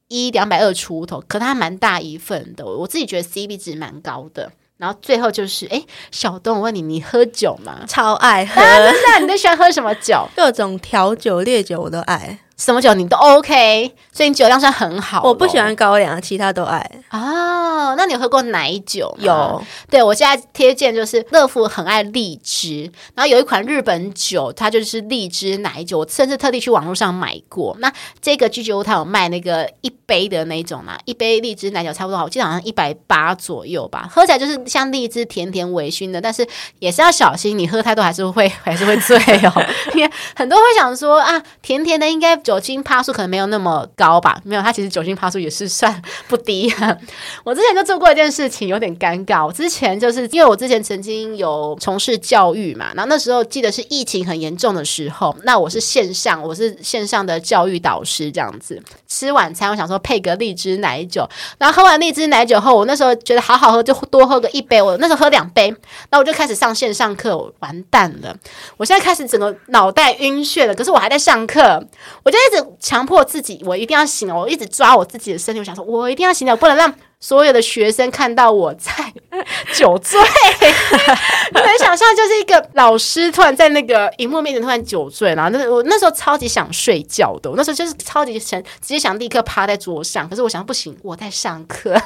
[0.09, 2.65] 一、两百二出头，可它蛮大一份的。
[2.65, 4.51] 我自己觉得 CP 值蛮高的。
[4.79, 5.83] 然后最后就是，哎，
[6.13, 7.81] 小东，我问你，你喝酒吗？
[7.89, 9.21] 超爱喝，真的？
[9.23, 10.29] 你都喜欢喝什么酒？
[10.37, 12.39] 各种调酒、烈酒我都爱。
[12.59, 15.23] 什么酒你都 OK，所以你酒量算很好。
[15.23, 16.79] 我不喜欢高粱，其他都爱。
[17.11, 19.25] 哦，那你有喝过奶酒吗？
[19.25, 19.65] 有。
[19.89, 27.77] 对，我现在推荐就是乐福很爱荔枝，然后有一款日本酒，它就是荔枝奶酒，我甚至特地去网络上买过。
[27.79, 27.91] 那
[28.21, 34.09] 这个居酒屋它有卖那个一杯的那种嘛，一杯荔枝奶酒差不多，我记得好像一百八左右吧。
[34.11, 36.47] 喝起来就是像荔枝甜甜微醺的，但是
[36.79, 39.53] 也是要小心，你喝太多还是会 还是会醉哦。
[39.95, 44.41] 因为很多会想说啊，甜甜的应该酒精趴数可能没有那么高吧？
[44.45, 46.73] 没有，它其实酒精趴数也是算不低。
[47.45, 49.45] 我之前就做过一件事情，有点尴尬。
[49.47, 58.83] 我之前就是因为我之前曾经有从事教育嘛，然后那时候记得是疫情很严重的时候，那我是线上，我是线上的教育导师这样子。
[59.07, 61.29] 吃晚餐，我想说配个荔枝奶酒，
[61.59, 64.81] 然后喝完荔枝奶酒后，我那时候觉得好好喝，就多喝个一杯。
[64.81, 65.75] 我那时候喝两杯，
[66.11, 68.37] 那我就开始上线上课，完蛋了！
[68.77, 71.85] 我现在开始整个脑袋晕眩了，可是我还在上课，
[72.23, 76.95] 我就一直强迫自己，我一定要醒，我一直抓我自己的身体，我想说，我一定要醒了，不能让。
[77.21, 78.93] 所有的学生看到我在
[79.75, 80.19] 酒醉，
[81.53, 92.01] 你能想象，就是一个老师突然在那个荧幕面前突然酒醉，然后那我那时候超级想睡觉的，我那时候就是超级想直接想立刻趴在桌上，可是我想不行，我在上课，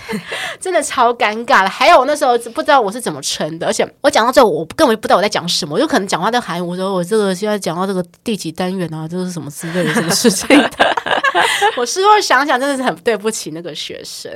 [0.58, 1.68] 真的超尴尬的。
[1.68, 10.93] 还有我那时候不知道我是怎么撑的，而且我讲到这，我根本不知道我在讲什么，我就可能讲话在喊我说我这个现在讲到这个第几单元啊，这是什么之类的什么事情的。
[11.76, 14.32] 我事后想想，真的是很对不起那个学生。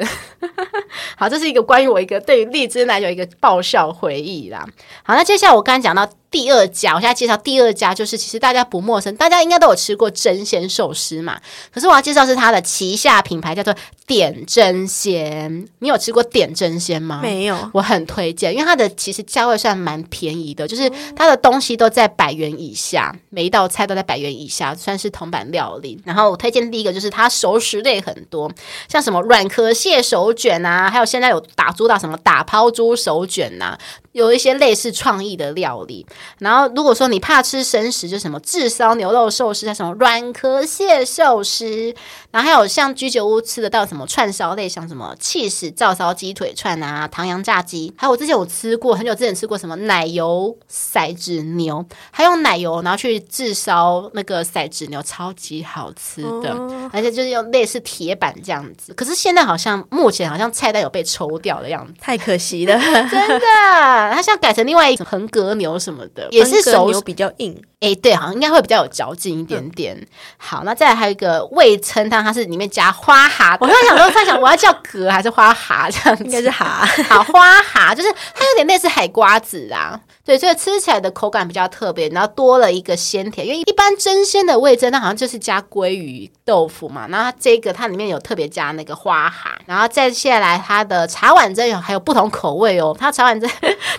[1.17, 4.67] 好，这是一个关于我一个对于荔枝奶有一个爆笑回忆啦。
[5.03, 6.09] 好，那接下来我刚才讲到。
[6.31, 11.41] 第二家，我现在介绍第二家，就是其实大家不陌生，大家应该都有吃过真鲜寿司嘛。
[11.73, 13.75] 可是我要介绍是它的旗下品牌，叫做
[14.07, 15.67] 点真鲜。
[15.79, 17.21] 你有吃过点真鲜吗？
[17.23, 25.99] 没有，我很推荐，因为它的其实价位算蛮便宜的，就是它的东西都在百元以下，每一道菜都在百元以下，算是铜板料理。
[26.05, 28.51] 然后我推荐第一个就是它熟食类很多，
[28.89, 33.79] 像什么软壳蟹手卷啊，还有现在有打猪到什么打抛猪手卷呐、啊。
[34.13, 36.07] 有一些类似创意的料理，
[36.39, 41.95] 然后如果说你怕吃生食，就什么炙烧牛肉寿司，什么软壳蟹寿司，
[42.31, 58.93] 然后还有像居酒屋吃得到什么串烧类，像什么气死照烧鸡腿串啊，唐扬炸鸡，还有我之前有吃过，很久之前吃过什么奶油骰子牛，还用奶油然后去炙烧那个骰子牛，超级好吃的，哦、而且就是用类似铁板这样子。
[58.95, 62.75] 可是现在好像目前好像菜单有被抽掉的样子，太可惜了，
[63.09, 63.98] 真的。
[64.13, 69.97] 它现在改成另外一种横膈牛什么的，也是手牛比较硬，哎、欸，对，好像应该会比较有嚼劲一点点。
[69.97, 73.57] 嗯、好，那再来还有一个味噌汤，它是里面加花蛤。
[73.61, 76.87] 我刚才想说，在想我要叫蛤还是花蛤这样子，应该是蛤。
[77.09, 80.01] 好，花蛤就是它有点类似海瓜子啊。
[80.25, 83.47] 对，所以吃起来的口感比较特别，然后多了一个鲜甜。
[83.47, 92.95] 因为一般蒸鲜的味噌，它好像就是加鲑鱼豆腐嘛，然后它这个它里面有特别加那个花蛤，然后再下来它的茶碗蒸有还有不同口味哦。
[92.99, 93.49] 它茶碗蒸，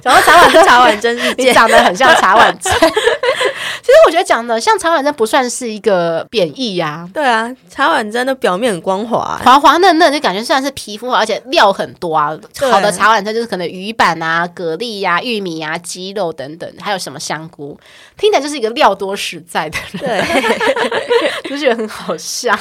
[0.02, 2.72] 讲到茶碗蒸， 茶碗蒸是你长得很像茶碗蒸。
[3.82, 7.10] 其实我觉得讲的像茶碗蒸不算是一个贬义呀。
[7.14, 12.38] 对啊，茶碗蒸的表面很光滑，滑滑嫩嫩，就感觉算是皮肤，而且料很多啊。
[12.72, 17.80] 好的茶碗蒸就是可能鱼板啊、蛤蜊呀、玉米啊、鸡肉等等，还有什么香菇，
[18.18, 22.56] 听起来就是一个料多实在的人，对， 就觉得很好笑。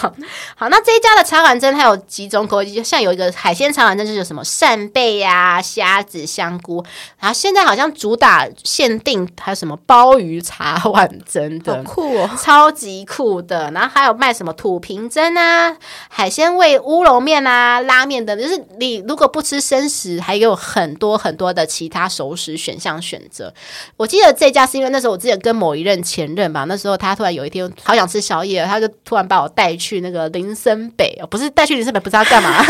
[0.55, 6.85] 好，那这一家的茶碗蒸它有几种口味，像有一个海鲜茶碗蒸，就是有什么扇贝呀、虾子、香菇，
[7.19, 11.08] 然后现在好像主打限定还有什么鲍鱼茶碗。
[11.27, 13.71] 真的酷哦，超级酷的。
[13.71, 15.77] 然后还有卖什么土瓶蒸啊、
[16.09, 23.53] 海鲜味乌龙面啊、拉面等，就是你如果不吃生食，还有很多很多的其他熟食选项选择。
[23.97, 32.63] 我记得这家是因为那时候我之前跟某一任前任吧，那时候他突然有一天好想吃宵夜，他就突然把我带去那个林森北，不是带去林森北，不知道干嘛。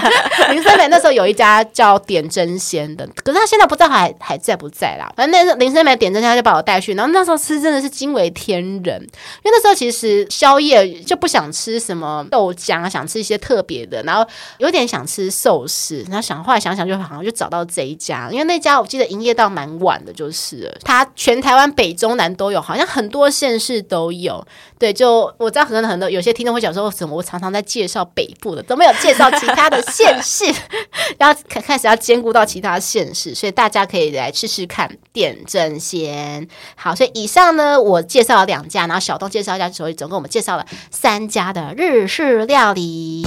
[0.50, 5.10] 林森北那时候有一家叫点真鲜的，可是他现在不知道还还在不在啦。
[5.16, 7.85] 反正那林森北点真鲜，他就把我带去，然后那时候吃真的是。
[7.88, 14.26] 惊为天人，因为那时候其实宵夜就不想吃什么豆浆，想吃一些特别的，然后
[14.58, 24.46] 有点想吃寿司，然后想后来想想就好像就找到这一家，因为那家我记得营业到蛮晚的，就是它全台湾北中南都有，好像很多县市都有。
[24.78, 30.44] 对，就我知道可能很多有些听众会讲说，怎么我常常在介绍北部的，都没有介绍其他的县市，
[31.18, 36.46] 要开开始要兼顾到其他县市，所以大家可以来试试看点争鲜。
[36.74, 37.65] 好，所以以上呢。
[37.80, 43.26] 我介绍了两家，然后小东介绍一家，所以总共我们介绍了三家的日式料理。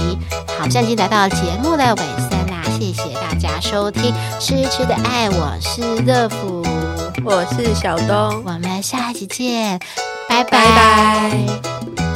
[0.58, 6.62] 好，现在已经来到了节目的尾声啦，谢谢大家收听《吃吃的爱》，我是乐福，
[7.24, 9.78] 我是小东，我们下期见，
[10.28, 10.50] 拜拜。
[10.50, 10.66] 拜
[11.96, 12.09] 拜。